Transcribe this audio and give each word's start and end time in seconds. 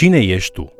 Cine 0.00 0.18
ești 0.18 0.52
tu? 0.52 0.72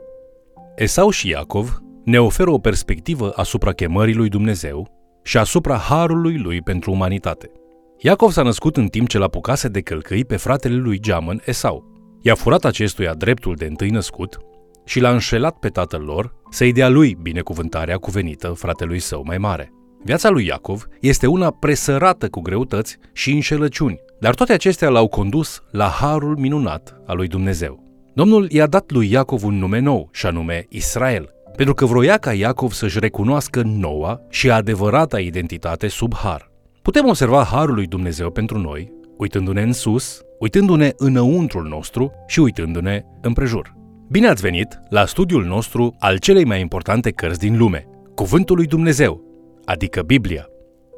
Esau 0.76 1.10
și 1.10 1.28
Iacov 1.28 1.82
ne 2.04 2.20
oferă 2.20 2.50
o 2.50 2.58
perspectivă 2.58 3.32
asupra 3.34 3.72
chemării 3.72 4.14
lui 4.14 4.28
Dumnezeu 4.28 4.88
și 5.22 5.38
asupra 5.38 5.76
harului 5.76 6.38
lui 6.38 6.62
pentru 6.62 6.90
umanitate. 6.90 7.50
Iacov 7.98 8.30
s-a 8.30 8.42
născut 8.42 8.76
în 8.76 8.86
timp 8.86 9.08
ce 9.08 9.18
l-apucase 9.18 9.68
de 9.68 9.80
călcăi 9.80 10.24
pe 10.24 10.36
fratele 10.36 10.74
lui 10.76 11.00
Geamăn, 11.00 11.42
Esau. 11.44 11.84
I-a 12.22 12.34
furat 12.34 12.64
acestuia 12.64 13.14
dreptul 13.14 13.54
de 13.54 13.64
întâi 13.64 13.90
născut 13.90 14.38
și 14.84 15.00
l-a 15.00 15.10
înșelat 15.10 15.58
pe 15.58 15.68
tatăl 15.68 16.02
lor 16.02 16.34
să-i 16.50 16.72
dea 16.72 16.88
lui 16.88 17.16
binecuvântarea 17.22 17.96
cuvenită 17.96 18.48
fratelui 18.48 18.98
său 18.98 19.22
mai 19.26 19.38
mare. 19.38 19.72
Viața 20.04 20.28
lui 20.28 20.46
Iacov 20.46 20.86
este 21.00 21.26
una 21.26 21.50
presărată 21.50 22.28
cu 22.28 22.40
greutăți 22.40 22.96
și 23.12 23.32
înșelăciuni, 23.32 24.00
dar 24.20 24.34
toate 24.34 24.52
acestea 24.52 24.88
l-au 24.88 25.08
condus 25.08 25.62
la 25.70 25.86
harul 25.86 26.36
minunat 26.36 27.00
al 27.06 27.16
lui 27.16 27.28
Dumnezeu. 27.28 27.89
Domnul 28.12 28.50
i-a 28.50 28.66
dat 28.66 28.90
lui 28.90 29.10
Iacov 29.10 29.44
un 29.44 29.58
nume 29.58 29.78
nou, 29.78 30.08
și 30.12 30.26
anume 30.26 30.66
Israel, 30.68 31.28
pentru 31.56 31.74
că 31.74 31.86
vroia 31.86 32.16
ca 32.16 32.32
Iacov 32.32 32.72
să-și 32.72 32.98
recunoască 32.98 33.62
noua 33.64 34.20
și 34.28 34.50
adevărata 34.50 35.20
identitate 35.20 35.88
sub 35.88 36.14
har. 36.14 36.50
Putem 36.82 37.06
observa 37.06 37.42
harul 37.44 37.74
lui 37.74 37.86
Dumnezeu 37.86 38.30
pentru 38.30 38.58
noi, 38.58 38.92
uitându-ne 39.16 39.62
în 39.62 39.72
sus, 39.72 40.20
uitându-ne 40.38 40.92
înăuntrul 40.96 41.68
nostru 41.68 42.12
și 42.26 42.40
uitându-ne 42.40 43.02
împrejur. 43.20 43.74
Bine 44.08 44.28
ați 44.28 44.42
venit 44.42 44.80
la 44.88 45.06
studiul 45.06 45.44
nostru 45.44 45.96
al 45.98 46.18
celei 46.18 46.44
mai 46.44 46.60
importante 46.60 47.10
cărți 47.10 47.38
din 47.38 47.56
lume, 47.56 47.86
Cuvântul 48.14 48.56
lui 48.56 48.66
Dumnezeu, 48.66 49.22
adică 49.64 50.02
Biblia. 50.02 50.46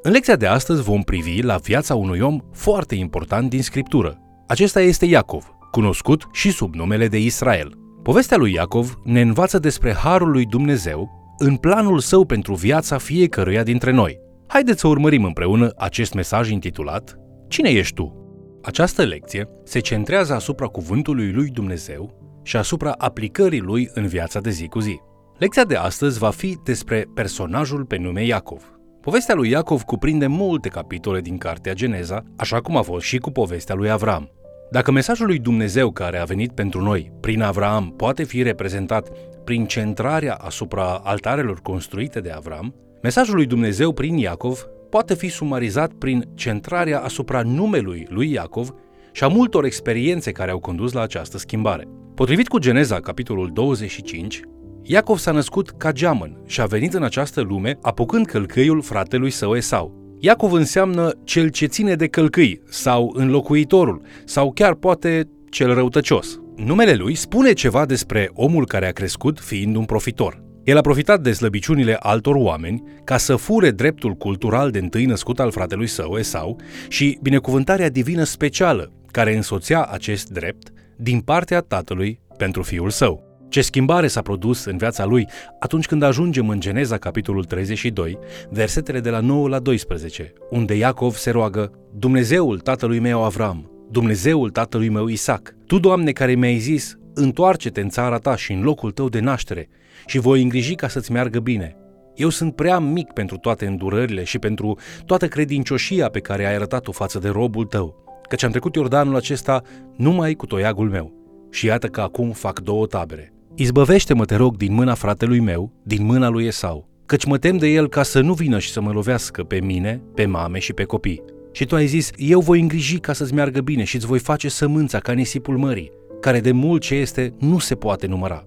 În 0.03 0.13
lecția 0.13 0.37
de 0.37 0.47
astăzi 0.47 0.83
vom 0.83 1.03
privi 1.03 1.43
la 1.43 1.57
viața 1.57 1.95
unui 1.95 2.21
om 2.21 2.39
foarte 2.53 2.95
important 2.95 3.51
din 3.51 3.63
Scriptură. 3.63 4.19
Acesta 4.47 4.81
este 4.81 5.07
Iacov, 5.07 5.52
cunoscut 5.73 6.27
și 6.33 6.51
sub 6.51 6.75
numele 6.75 7.09
de 7.09 7.19
Israel. 7.19 7.73
Povestea 8.03 8.37
lui 8.37 8.53
Iacov 8.53 8.99
ne 9.05 9.21
învață 9.21 9.59
despre 9.59 9.95
harul 9.95 10.31
lui 10.31 10.45
Dumnezeu 10.45 11.11
în 11.39 11.57
planul 11.57 11.99
său 11.99 12.25
pentru 12.25 12.55
viața 12.55 12.99
fiecăruia 12.99 13.63
dintre 13.63 13.91
noi. 13.91 14.19
Haideți 14.47 14.81
să 14.81 14.87
urmărim 14.87 15.25
împreună 15.25 15.71
acest 15.77 16.15
mesaj 16.15 16.51
intitulat 16.51 17.17
Cine 17.49 17.71
ești 17.71 17.95
tu? 17.95 18.17
Această 18.63 19.03
lecție 19.03 19.49
se 19.65 19.79
centrează 19.79 20.35
asupra 20.35 20.67
cuvântului 20.67 21.33
lui 21.33 21.49
Dumnezeu 21.49 22.15
și 22.43 22.57
asupra 22.57 22.95
aplicării 22.99 23.61
lui 23.61 23.91
în 23.95 24.07
viața 24.07 24.41
de 24.41 24.51
zi 24.51 24.67
cu 24.67 24.79
zi. 24.79 25.01
Lecția 25.39 25.65
de 25.65 25.77
astăzi 25.77 26.19
va 26.19 26.31
fi 26.31 26.59
despre 26.65 27.07
personajul 27.15 27.85
pe 27.85 27.97
nume 27.97 28.25
Iacov. 28.25 28.63
Povestea 29.01 29.35
lui 29.35 29.51
Iacov 29.51 29.83
cuprinde 29.83 30.27
multe 30.27 30.69
capitole 30.69 31.21
din 31.21 31.39
cartea 31.39 31.73
Geneza, 31.73 32.23
așa 32.37 32.61
cum 32.61 32.77
a 32.77 32.83
fost 32.83 33.05
și 33.05 33.19
cu 33.19 33.31
povestea 33.31 33.75
lui 33.75 33.91
Avram. 33.91 34.31
Dacă 34.73 34.91
mesajul 34.91 35.27
lui 35.27 35.39
Dumnezeu 35.39 35.91
care 35.91 36.19
a 36.19 36.25
venit 36.25 36.53
pentru 36.53 36.83
noi 36.83 37.13
prin 37.21 37.43
Avram 37.43 37.95
poate 37.97 38.23
fi 38.23 38.43
reprezentat 38.43 39.09
prin 39.45 39.65
centrarea 39.67 40.35
asupra 40.35 41.01
altarelor 41.05 41.61
construite 41.63 42.21
de 42.21 42.31
Avram, 42.31 42.75
mesajul 43.03 43.35
lui 43.35 43.47
Dumnezeu 43.47 43.93
prin 43.93 44.17
Iacov 44.17 44.67
poate 44.91 45.15
fi 45.15 45.29
sumarizat 45.29 45.93
prin 45.93 46.29
centrarea 46.35 47.01
asupra 47.01 47.43
numelui 47.43 48.07
lui 48.09 48.33
Iacov 48.33 48.75
și 49.13 49.25
a 49.25 49.29
multor 49.29 49.65
experiențe 49.65 50.33
care 50.33 50.51
au 50.51 50.59
condus 50.59 50.93
la 50.93 51.01
această 51.01 51.39
schimbare. 51.39 51.89
Potrivit 52.15 52.49
cu 52.49 52.59
Geneza, 52.59 53.01
capitolul 53.01 53.51
25, 53.53 54.41
Iacov 54.83 55.19
s-a 55.19 55.33
născut 55.33 55.71
ca 55.71 55.93
geamăn 55.93 56.43
și 56.47 56.61
a 56.61 56.67
venit 56.67 56.95
în 56.95 57.03
această 57.03 57.41
lume 57.41 57.79
apucând 57.83 58.27
călcâiul 58.27 58.83
fratelui 58.83 59.31
său 59.31 59.55
Esau. 59.55 60.02
Iacov 60.25 60.53
înseamnă 60.53 61.11
cel 61.25 61.49
ce 61.49 61.67
ține 61.67 61.95
de 61.95 62.07
călcâi 62.07 62.63
sau 62.69 63.13
înlocuitorul 63.17 64.03
sau 64.25 64.53
chiar 64.53 64.75
poate 64.75 65.29
cel 65.51 65.75
răutăcios. 65.75 66.41
Numele 66.57 66.95
lui 66.95 67.15
spune 67.15 67.53
ceva 67.53 67.87
despre 67.87 68.31
omul 68.33 68.67
care 68.67 68.87
a 68.87 68.93
crescut 68.93 69.41
fiind 69.41 69.77
un 69.77 69.85
profitor. 69.85 70.43
El 70.65 70.77
a 70.77 70.81
profitat 70.81 71.21
de 71.21 71.33
slăbiciunile 71.33 71.97
altor 71.99 72.35
oameni 72.35 72.83
ca 73.05 73.17
să 73.17 73.37
fure 73.37 73.71
dreptul 73.71 74.13
cultural 74.13 74.71
de 74.71 74.79
întâi 74.79 75.05
născut 75.05 75.41
al 75.41 75.51
fratelui 75.51 75.87
său, 75.87 76.17
Esau, 76.17 76.61
și 76.89 77.19
binecuvântarea 77.23 77.89
divină 77.89 78.25
specială 78.25 78.93
care 79.11 79.37
însoțea 79.37 79.83
acest 79.83 80.29
drept 80.29 80.73
din 80.97 81.21
partea 81.21 81.61
tatălui 81.61 82.21
pentru 82.37 82.63
fiul 82.63 82.91
său. 82.91 83.32
Ce 83.53 83.61
schimbare 83.61 84.07
s-a 84.07 84.23
produs 84.23 84.65
în 84.65 84.77
viața 84.77 85.05
lui 85.05 85.29
atunci 85.59 85.87
când 85.87 86.03
ajungem 86.03 86.49
în 86.49 86.61
Geneza, 86.61 86.99
capitolul 86.99 87.45
32, 87.45 88.19
versetele 88.51 89.01
de 89.01 89.11
la 89.11 89.21
9 89.21 89.49
la 89.49 89.59
12, 89.59 90.33
unde 90.51 90.75
Iacov 90.75 91.15
se 91.15 91.31
roagă, 91.31 91.73
Dumnezeul 91.95 92.59
tatălui 92.59 92.99
meu 92.99 93.25
Avram, 93.25 93.71
Dumnezeul 93.91 94.51
tatălui 94.51 94.89
meu 94.89 95.07
Isaac, 95.07 95.55
Tu, 95.67 95.79
Doamne, 95.79 96.13
care 96.13 96.35
mi-ai 96.35 96.59
zis, 96.59 96.99
întoarce-te 97.15 97.81
în 97.81 97.89
țara 97.89 98.19
ta 98.19 98.37
și 98.37 98.53
în 98.53 98.63
locul 98.63 98.91
tău 98.91 99.09
de 99.09 99.21
naștere 99.21 99.69
și 100.07 100.19
voi 100.19 100.43
îngriji 100.43 100.75
ca 100.75 100.89
să-ți 100.89 101.13
meargă 101.13 101.39
bine. 101.39 101.77
Eu 102.15 102.29
sunt 102.29 102.55
prea 102.55 102.79
mic 102.79 103.13
pentru 103.13 103.37
toate 103.37 103.67
îndurările 103.67 104.25
și 104.25 104.39
pentru 104.39 104.79
toată 105.07 105.29
credincioșia 105.29 106.09
pe 106.09 106.21
care 106.21 106.47
ai 106.47 106.55
arătat-o 106.55 106.93
față 106.93 107.19
de 107.19 107.29
robul 107.29 107.65
tău, 107.65 108.05
căci 108.29 108.43
am 108.43 108.51
trecut 108.51 108.75
Iordanul 108.75 109.17
acesta 109.17 109.63
numai 109.97 110.35
cu 110.35 110.47
toiagul 110.47 110.89
meu. 110.89 111.21
Și 111.51 111.67
iată 111.67 111.87
că 111.87 112.01
acum 112.01 112.31
fac 112.31 112.61
două 112.61 112.87
tabere. 112.87 113.33
Izbăvește-mă, 113.55 114.25
te 114.25 114.37
rog, 114.37 114.57
din 114.57 114.75
mâna 114.75 114.95
fratelui 114.95 115.41
meu, 115.41 115.73
din 115.83 116.05
mâna 116.05 116.29
lui 116.29 116.47
Esau, 116.47 116.89
căci 117.07 117.25
mă 117.25 117.39
tem 117.39 117.57
de 117.57 117.67
el 117.67 117.89
ca 117.89 118.03
să 118.03 118.21
nu 118.21 118.33
vină 118.33 118.59
și 118.59 118.71
să 118.71 118.81
mă 118.81 118.93
lovească 118.93 119.43
pe 119.43 119.61
mine, 119.61 120.03
pe 120.15 120.27
mame 120.27 120.59
și 120.59 120.73
pe 120.73 120.85
copii. 120.85 121.23
Și 121.53 121.65
tu 121.65 121.75
ai 121.75 121.87
zis, 121.87 122.11
eu 122.17 122.41
voi 122.41 122.61
îngriji 122.61 122.99
ca 122.99 123.13
să-ți 123.13 123.35
meargă 123.35 123.61
bine 123.61 123.85
și 123.85 123.97
îți 123.97 124.07
voi 124.07 124.19
face 124.19 124.49
sămânța 124.49 124.99
ca 124.99 125.13
nisipul 125.13 125.59
mării, 125.59 125.93
care 126.21 126.41
de 126.41 126.53
mult 126.53 126.83
ce 126.83 126.95
este 126.95 127.35
nu 127.39 127.59
se 127.59 127.75
poate 127.75 128.07
număra. 128.07 128.47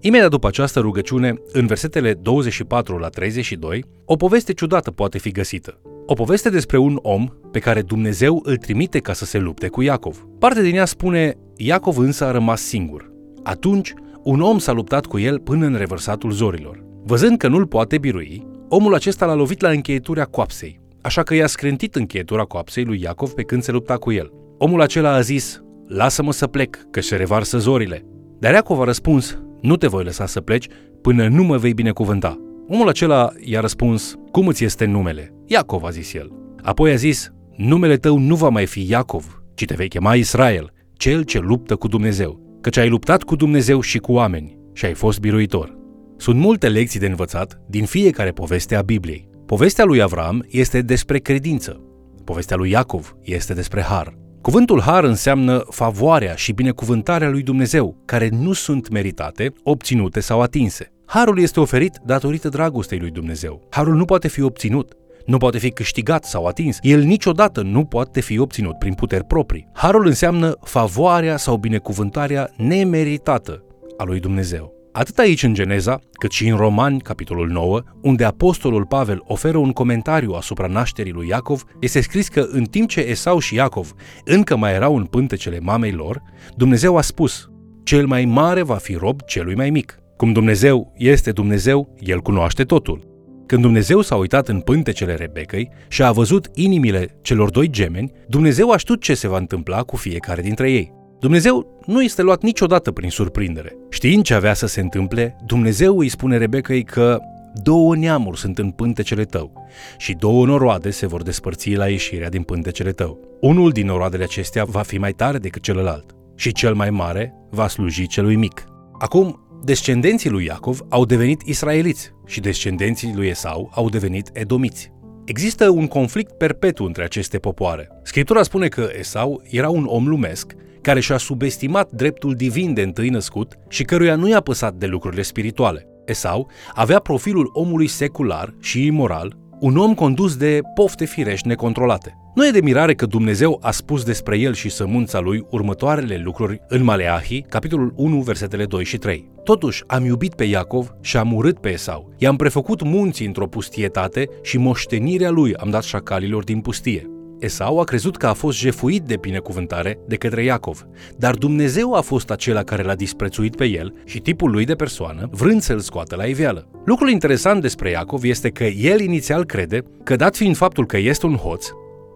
Imediat 0.00 0.30
după 0.30 0.46
această 0.46 0.80
rugăciune, 0.80 1.34
în 1.52 1.66
versetele 1.66 2.14
24 2.14 2.98
la 2.98 3.08
32, 3.08 3.84
o 4.04 4.16
poveste 4.16 4.52
ciudată 4.52 4.90
poate 4.90 5.18
fi 5.18 5.30
găsită. 5.30 5.80
O 6.06 6.14
poveste 6.14 6.50
despre 6.50 6.78
un 6.78 6.98
om 7.02 7.28
pe 7.50 7.58
care 7.58 7.82
Dumnezeu 7.82 8.40
îl 8.44 8.56
trimite 8.56 8.98
ca 8.98 9.12
să 9.12 9.24
se 9.24 9.38
lupte 9.38 9.68
cu 9.68 9.82
Iacov. 9.82 10.26
Parte 10.38 10.62
din 10.62 10.74
ea 10.74 10.84
spune, 10.84 11.34
Iacov 11.56 11.98
însă 11.98 12.24
a 12.24 12.30
rămas 12.30 12.62
singur. 12.62 13.10
Atunci, 13.42 13.94
un 14.26 14.40
om 14.40 14.58
s-a 14.58 14.72
luptat 14.72 15.06
cu 15.06 15.18
el 15.18 15.38
până 15.38 15.66
în 15.66 15.74
revărsatul 15.74 16.30
zorilor. 16.30 16.84
Văzând 17.04 17.38
că 17.38 17.48
nu-l 17.48 17.66
poate 17.66 17.98
birui, 17.98 18.46
omul 18.68 18.94
acesta 18.94 19.26
l-a 19.26 19.34
lovit 19.34 19.60
la 19.60 19.68
încheietura 19.68 20.24
coapsei, 20.24 20.80
așa 21.00 21.22
că 21.22 21.34
i-a 21.34 21.46
scrântit 21.46 21.94
încheietura 21.94 22.42
coapsei 22.42 22.84
lui 22.84 23.00
Iacov 23.02 23.32
pe 23.32 23.42
când 23.42 23.62
se 23.62 23.72
lupta 23.72 23.94
cu 23.94 24.12
el. 24.12 24.32
Omul 24.58 24.80
acela 24.80 25.12
a 25.12 25.20
zis, 25.20 25.62
lasă-mă 25.86 26.32
să 26.32 26.46
plec, 26.46 26.78
că 26.90 27.00
se 27.00 27.16
revarsă 27.16 27.58
zorile. 27.58 28.04
Dar 28.38 28.52
Iacov 28.52 28.80
a 28.80 28.84
răspuns, 28.84 29.38
nu 29.60 29.76
te 29.76 29.86
voi 29.86 30.04
lăsa 30.04 30.26
să 30.26 30.40
pleci 30.40 30.68
până 31.02 31.28
nu 31.28 31.42
mă 31.42 31.56
vei 31.56 31.74
binecuvânta. 31.74 32.40
Omul 32.68 32.88
acela 32.88 33.32
i-a 33.40 33.60
răspuns, 33.60 34.14
cum 34.30 34.46
îți 34.46 34.64
este 34.64 34.84
numele? 34.84 35.34
Iacov, 35.44 35.84
a 35.84 35.90
zis 35.90 36.14
el. 36.14 36.32
Apoi 36.62 36.92
a 36.92 36.96
zis, 36.96 37.30
numele 37.56 37.96
tău 37.96 38.18
nu 38.18 38.34
va 38.34 38.48
mai 38.48 38.66
fi 38.66 38.90
Iacov, 38.90 39.42
ci 39.54 39.64
te 39.64 39.74
vei 39.74 39.88
chema 39.88 40.14
Israel, 40.14 40.72
cel 40.92 41.22
ce 41.22 41.38
luptă 41.38 41.76
cu 41.76 41.88
Dumnezeu 41.88 42.45
căci 42.66 42.76
ai 42.76 42.88
luptat 42.88 43.22
cu 43.22 43.36
Dumnezeu 43.36 43.80
și 43.80 43.98
cu 43.98 44.12
oameni 44.12 44.58
și 44.72 44.84
ai 44.84 44.94
fost 44.94 45.20
biruitor. 45.20 45.76
Sunt 46.16 46.38
multe 46.38 46.68
lecții 46.68 47.00
de 47.00 47.06
învățat 47.06 47.60
din 47.68 47.84
fiecare 47.84 48.30
poveste 48.30 48.74
a 48.74 48.82
Bibliei. 48.82 49.28
Povestea 49.46 49.84
lui 49.84 50.02
Avram 50.02 50.44
este 50.48 50.82
despre 50.82 51.18
credință. 51.18 51.80
Povestea 52.24 52.56
lui 52.56 52.70
Iacov 52.70 53.16
este 53.22 53.54
despre 53.54 53.82
har. 53.82 54.18
Cuvântul 54.40 54.80
har 54.80 55.04
înseamnă 55.04 55.64
favoarea 55.70 56.34
și 56.34 56.52
binecuvântarea 56.52 57.30
lui 57.30 57.42
Dumnezeu, 57.42 58.02
care 58.04 58.28
nu 58.28 58.52
sunt 58.52 58.88
meritate, 58.88 59.52
obținute 59.62 60.20
sau 60.20 60.40
atinse. 60.40 60.92
Harul 61.04 61.38
este 61.38 61.60
oferit 61.60 62.00
datorită 62.04 62.48
dragostei 62.48 62.98
lui 62.98 63.10
Dumnezeu. 63.10 63.66
Harul 63.70 63.94
nu 63.94 64.04
poate 64.04 64.28
fi 64.28 64.42
obținut, 64.42 64.92
nu 65.26 65.36
poate 65.36 65.58
fi 65.58 65.70
câștigat 65.70 66.24
sau 66.24 66.46
atins. 66.46 66.78
El 66.82 67.00
niciodată 67.00 67.62
nu 67.62 67.84
poate 67.84 68.20
fi 68.20 68.38
obținut 68.38 68.78
prin 68.78 68.94
puteri 68.94 69.24
proprii. 69.24 69.68
Harul 69.72 70.06
înseamnă 70.06 70.56
favoarea 70.62 71.36
sau 71.36 71.56
binecuvântarea 71.56 72.50
nemeritată 72.56 73.62
a 73.96 74.04
lui 74.04 74.20
Dumnezeu. 74.20 74.74
Atât 74.92 75.18
aici 75.18 75.42
în 75.42 75.54
Geneza, 75.54 76.00
cât 76.12 76.30
și 76.30 76.48
în 76.48 76.56
Romani, 76.56 77.00
capitolul 77.00 77.48
9, 77.48 77.82
unde 78.02 78.24
apostolul 78.24 78.86
Pavel 78.86 79.22
oferă 79.26 79.58
un 79.58 79.72
comentariu 79.72 80.32
asupra 80.32 80.66
nașterii 80.66 81.12
lui 81.12 81.28
Iacov, 81.28 81.64
este 81.80 82.00
scris 82.00 82.28
că 82.28 82.46
în 82.50 82.64
timp 82.64 82.88
ce 82.88 83.00
Esau 83.00 83.38
și 83.38 83.54
Iacov 83.54 83.92
încă 84.24 84.56
mai 84.56 84.74
erau 84.74 84.96
în 84.96 85.04
pântecele 85.04 85.60
mamei 85.60 85.92
lor, 85.92 86.22
Dumnezeu 86.56 86.96
a 86.96 87.00
spus, 87.00 87.50
cel 87.84 88.06
mai 88.06 88.24
mare 88.24 88.62
va 88.62 88.74
fi 88.74 88.94
rob 88.94 89.22
celui 89.22 89.54
mai 89.54 89.70
mic. 89.70 89.98
Cum 90.16 90.32
Dumnezeu 90.32 90.92
este 90.96 91.32
Dumnezeu, 91.32 91.94
El 91.98 92.20
cunoaște 92.20 92.64
totul. 92.64 93.15
Când 93.46 93.62
Dumnezeu 93.62 94.00
s-a 94.00 94.16
uitat 94.16 94.48
în 94.48 94.60
pântecele 94.60 95.14
Rebecăi 95.14 95.70
și 95.88 96.02
a 96.02 96.12
văzut 96.12 96.50
inimile 96.54 97.18
celor 97.22 97.50
doi 97.50 97.70
gemeni, 97.70 98.12
Dumnezeu 98.28 98.70
a 98.70 98.76
știut 98.76 99.00
ce 99.00 99.14
se 99.14 99.28
va 99.28 99.36
întâmpla 99.36 99.82
cu 99.82 99.96
fiecare 99.96 100.42
dintre 100.42 100.70
ei. 100.70 100.92
Dumnezeu 101.20 101.82
nu 101.86 102.02
este 102.02 102.22
luat 102.22 102.42
niciodată 102.42 102.92
prin 102.92 103.10
surprindere. 103.10 103.76
Știind 103.90 104.24
ce 104.24 104.34
avea 104.34 104.54
să 104.54 104.66
se 104.66 104.80
întâmple, 104.80 105.36
Dumnezeu 105.46 105.98
îi 105.98 106.08
spune 106.08 106.36
Rebecăi 106.36 106.84
că 106.84 107.18
două 107.62 107.96
neamuri 107.96 108.38
sunt 108.38 108.58
în 108.58 108.70
pântecele 108.70 109.24
tău 109.24 109.66
și 109.98 110.12
două 110.12 110.46
noroade 110.46 110.90
se 110.90 111.06
vor 111.06 111.22
despărți 111.22 111.74
la 111.74 111.88
ieșirea 111.88 112.28
din 112.28 112.42
pântecele 112.42 112.92
tău. 112.92 113.38
Unul 113.40 113.70
din 113.70 113.86
noroadele 113.86 114.24
acestea 114.24 114.64
va 114.64 114.82
fi 114.82 114.98
mai 114.98 115.12
tare 115.12 115.38
decât 115.38 115.62
celălalt 115.62 116.14
și 116.34 116.52
cel 116.52 116.74
mai 116.74 116.90
mare 116.90 117.34
va 117.50 117.68
sluji 117.68 118.06
celui 118.06 118.36
mic. 118.36 118.64
Acum, 118.98 119.45
descendenții 119.64 120.30
lui 120.30 120.44
Iacov 120.44 120.80
au 120.88 121.04
devenit 121.04 121.42
israeliți 121.42 122.12
și 122.26 122.40
descendenții 122.40 123.12
lui 123.14 123.28
Esau 123.28 123.70
au 123.74 123.88
devenit 123.88 124.30
edomiți. 124.32 124.92
Există 125.24 125.68
un 125.70 125.86
conflict 125.86 126.32
perpetu 126.32 126.84
între 126.84 127.04
aceste 127.04 127.38
popoare. 127.38 127.88
Scriptura 128.02 128.42
spune 128.42 128.68
că 128.68 128.88
Esau 128.98 129.42
era 129.50 129.68
un 129.68 129.84
om 129.88 130.06
lumesc 130.06 130.54
care 130.80 131.00
și-a 131.00 131.16
subestimat 131.16 131.90
dreptul 131.90 132.34
divin 132.34 132.74
de 132.74 132.82
întâi 132.82 133.08
născut 133.08 133.54
și 133.68 133.82
căruia 133.82 134.16
nu 134.16 134.28
i-a 134.28 134.40
păsat 134.40 134.74
de 134.74 134.86
lucrurile 134.86 135.22
spirituale. 135.22 135.86
Esau 136.04 136.50
avea 136.74 136.98
profilul 136.98 137.50
omului 137.52 137.86
secular 137.86 138.54
și 138.60 138.86
imoral, 138.86 139.36
un 139.60 139.76
om 139.76 139.94
condus 139.94 140.36
de 140.36 140.60
pofte 140.74 141.04
firești 141.04 141.48
necontrolate. 141.48 142.16
Nu 142.34 142.46
e 142.46 142.50
de 142.50 142.60
mirare 142.60 142.94
că 142.94 143.06
Dumnezeu 143.06 143.58
a 143.62 143.70
spus 143.70 144.04
despre 144.04 144.38
el 144.38 144.54
și 144.54 144.68
sămânța 144.68 145.20
lui 145.20 145.46
următoarele 145.50 146.20
lucruri 146.24 146.60
în 146.68 146.82
Maleahi, 146.82 147.40
capitolul 147.48 147.92
1, 147.96 148.20
versetele 148.20 148.64
2 148.64 148.84
și 148.84 148.96
3. 148.96 149.35
Totuși, 149.46 149.82
am 149.86 150.04
iubit 150.04 150.34
pe 150.34 150.44
Iacov 150.44 150.94
și 151.00 151.16
am 151.16 151.32
urât 151.32 151.58
pe 151.58 151.72
Esau. 151.72 152.12
I-am 152.18 152.36
prefăcut 152.36 152.82
munții 152.82 153.26
într-o 153.26 153.46
pustietate 153.46 154.28
și 154.42 154.58
moștenirea 154.58 155.30
lui 155.30 155.54
am 155.54 155.70
dat 155.70 155.82
șacalilor 155.82 156.44
din 156.44 156.60
pustie. 156.60 157.10
Esau 157.38 157.80
a 157.80 157.84
crezut 157.84 158.16
că 158.16 158.26
a 158.26 158.32
fost 158.32 158.58
jefuit 158.58 159.02
de 159.02 159.16
binecuvântare 159.20 159.98
de 160.06 160.16
către 160.16 160.44
Iacov, 160.44 160.86
dar 161.16 161.34
Dumnezeu 161.34 161.94
a 161.94 162.00
fost 162.00 162.30
acela 162.30 162.62
care 162.62 162.82
l-a 162.82 162.94
disprețuit 162.94 163.56
pe 163.56 163.64
el 163.64 163.94
și 164.04 164.20
tipul 164.20 164.50
lui 164.50 164.64
de 164.64 164.74
persoană, 164.74 165.28
vrând 165.30 165.60
să-l 165.60 165.78
scoată 165.78 166.16
la 166.16 166.24
iveală. 166.24 166.68
Lucrul 166.84 167.10
interesant 167.10 167.60
despre 167.60 167.90
Iacov 167.90 168.24
este 168.24 168.50
că 168.50 168.64
el 168.64 169.00
inițial 169.00 169.44
crede 169.44 169.82
că, 170.04 170.16
dat 170.16 170.36
fiind 170.36 170.56
faptul 170.56 170.86
că 170.86 170.98
este 170.98 171.26
un 171.26 171.36
hoț, 171.36 171.66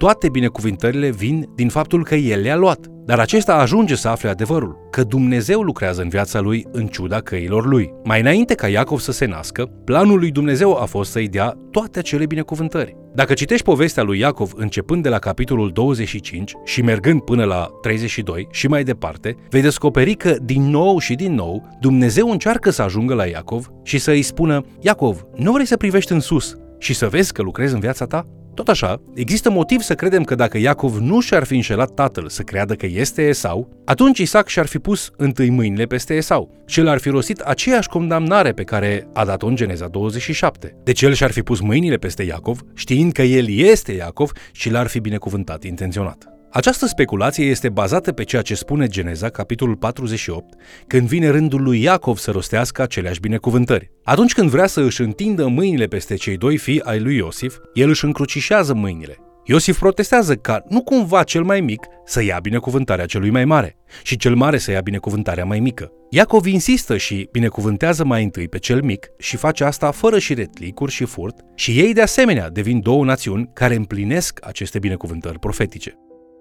toate 0.00 0.28
binecuvântările 0.28 1.10
vin 1.10 1.48
din 1.54 1.68
faptul 1.68 2.04
că 2.04 2.14
el 2.14 2.40
le-a 2.40 2.56
luat. 2.56 2.86
Dar 3.04 3.18
acesta 3.18 3.54
ajunge 3.54 3.94
să 3.94 4.08
afle 4.08 4.28
adevărul, 4.28 4.76
că 4.90 5.02
Dumnezeu 5.02 5.60
lucrează 5.60 6.02
în 6.02 6.08
viața 6.08 6.40
lui 6.40 6.66
în 6.72 6.86
ciuda 6.86 7.20
căilor 7.20 7.66
lui. 7.66 7.92
Mai 8.04 8.20
înainte 8.20 8.54
ca 8.54 8.68
Iacov 8.68 8.98
să 8.98 9.12
se 9.12 9.26
nască, 9.26 9.64
planul 9.84 10.18
lui 10.18 10.30
Dumnezeu 10.30 10.76
a 10.82 10.84
fost 10.84 11.10
să-i 11.10 11.28
dea 11.28 11.54
toate 11.70 11.98
acele 11.98 12.26
binecuvântări. 12.26 12.96
Dacă 13.14 13.32
citești 13.34 13.64
povestea 13.64 14.02
lui 14.02 14.18
Iacov 14.18 14.52
începând 14.56 15.02
de 15.02 15.08
la 15.08 15.18
capitolul 15.18 15.70
25 15.72 16.52
și 16.64 16.82
mergând 16.82 17.20
până 17.20 17.44
la 17.44 17.68
32 17.82 18.48
și 18.50 18.66
mai 18.66 18.84
departe, 18.84 19.36
vei 19.50 19.62
descoperi 19.62 20.14
că 20.14 20.36
din 20.42 20.62
nou 20.62 20.98
și 20.98 21.14
din 21.14 21.34
nou 21.34 21.76
Dumnezeu 21.80 22.30
încearcă 22.30 22.70
să 22.70 22.82
ajungă 22.82 23.14
la 23.14 23.24
Iacov 23.24 23.70
și 23.82 23.98
să 23.98 24.10
îi 24.10 24.22
spună 24.22 24.64
Iacov, 24.80 25.26
nu 25.36 25.52
vrei 25.52 25.66
să 25.66 25.76
privești 25.76 26.12
în 26.12 26.20
sus 26.20 26.56
și 26.78 26.94
să 26.94 27.08
vezi 27.08 27.32
că 27.32 27.42
lucrezi 27.42 27.74
în 27.74 27.80
viața 27.80 28.06
ta? 28.06 28.24
Tot 28.54 28.68
așa, 28.68 29.02
există 29.14 29.50
motiv 29.50 29.80
să 29.80 29.94
credem 29.94 30.24
că 30.24 30.34
dacă 30.34 30.58
Iacov 30.58 30.96
nu 30.96 31.20
și-ar 31.20 31.44
fi 31.44 31.54
înșelat 31.54 31.94
tatăl 31.94 32.28
să 32.28 32.42
creadă 32.42 32.74
că 32.74 32.86
este 32.86 33.22
Esau, 33.22 33.68
atunci 33.84 34.18
Isaac 34.18 34.48
și-ar 34.48 34.66
fi 34.66 34.78
pus 34.78 35.10
întâi 35.16 35.50
mâinile 35.50 35.84
peste 35.84 36.14
Esau 36.14 36.50
și 36.66 36.80
l-ar 36.80 36.98
fi 36.98 37.08
rosit 37.08 37.38
aceeași 37.38 37.88
condamnare 37.88 38.52
pe 38.52 38.62
care 38.62 39.08
a 39.12 39.24
dat-o 39.24 39.46
în 39.46 39.56
Geneza 39.56 39.88
27. 39.88 40.76
Deci 40.84 41.02
el 41.02 41.12
și-ar 41.12 41.30
fi 41.30 41.42
pus 41.42 41.60
mâinile 41.60 41.96
peste 41.96 42.22
Iacov, 42.22 42.60
știind 42.74 43.12
că 43.12 43.22
el 43.22 43.48
este 43.48 43.92
Iacov 43.92 44.30
și 44.52 44.70
l-ar 44.70 44.86
fi 44.86 45.00
binecuvântat 45.00 45.64
intenționat. 45.64 46.39
Această 46.52 46.86
speculație 46.86 47.44
este 47.44 47.68
bazată 47.68 48.12
pe 48.12 48.24
ceea 48.24 48.42
ce 48.42 48.54
spune 48.54 48.86
Geneza, 48.86 49.28
capitolul 49.28 49.76
48, 49.76 50.54
când 50.86 51.08
vine 51.08 51.28
rândul 51.28 51.62
lui 51.62 51.82
Iacov 51.82 52.16
să 52.16 52.30
rostească 52.30 52.82
aceleași 52.82 53.20
binecuvântări. 53.20 53.90
Atunci 54.04 54.32
când 54.32 54.50
vrea 54.50 54.66
să 54.66 54.80
își 54.80 55.00
întindă 55.00 55.46
mâinile 55.46 55.86
peste 55.86 56.14
cei 56.14 56.36
doi 56.36 56.56
fii 56.56 56.82
ai 56.82 57.00
lui 57.00 57.16
Iosif, 57.16 57.56
el 57.74 57.88
își 57.88 58.04
încrucișează 58.04 58.74
mâinile. 58.74 59.16
Iosif 59.44 59.78
protestează 59.78 60.34
ca 60.34 60.64
nu 60.68 60.82
cumva 60.82 61.22
cel 61.22 61.42
mai 61.42 61.60
mic 61.60 61.86
să 62.04 62.22
ia 62.22 62.38
binecuvântarea 62.42 63.06
celui 63.06 63.30
mai 63.30 63.44
mare 63.44 63.76
și 64.02 64.16
cel 64.16 64.34
mare 64.34 64.58
să 64.58 64.70
ia 64.70 64.80
binecuvântarea 64.80 65.44
mai 65.44 65.60
mică. 65.60 65.92
Iacov 66.10 66.46
insistă 66.46 66.96
și 66.96 67.28
binecuvântează 67.32 68.04
mai 68.04 68.22
întâi 68.22 68.48
pe 68.48 68.58
cel 68.58 68.82
mic 68.82 69.06
și 69.18 69.36
face 69.36 69.64
asta 69.64 69.90
fără 69.90 70.18
și 70.18 70.34
retlicuri 70.34 70.92
și 70.92 71.04
furt 71.04 71.36
și 71.54 71.70
ei 71.70 71.92
de 71.92 72.02
asemenea 72.02 72.48
devin 72.48 72.80
două 72.80 73.04
națiuni 73.04 73.50
care 73.52 73.74
împlinesc 73.74 74.38
aceste 74.42 74.78
binecuvântări 74.78 75.38
profetice. 75.38 75.94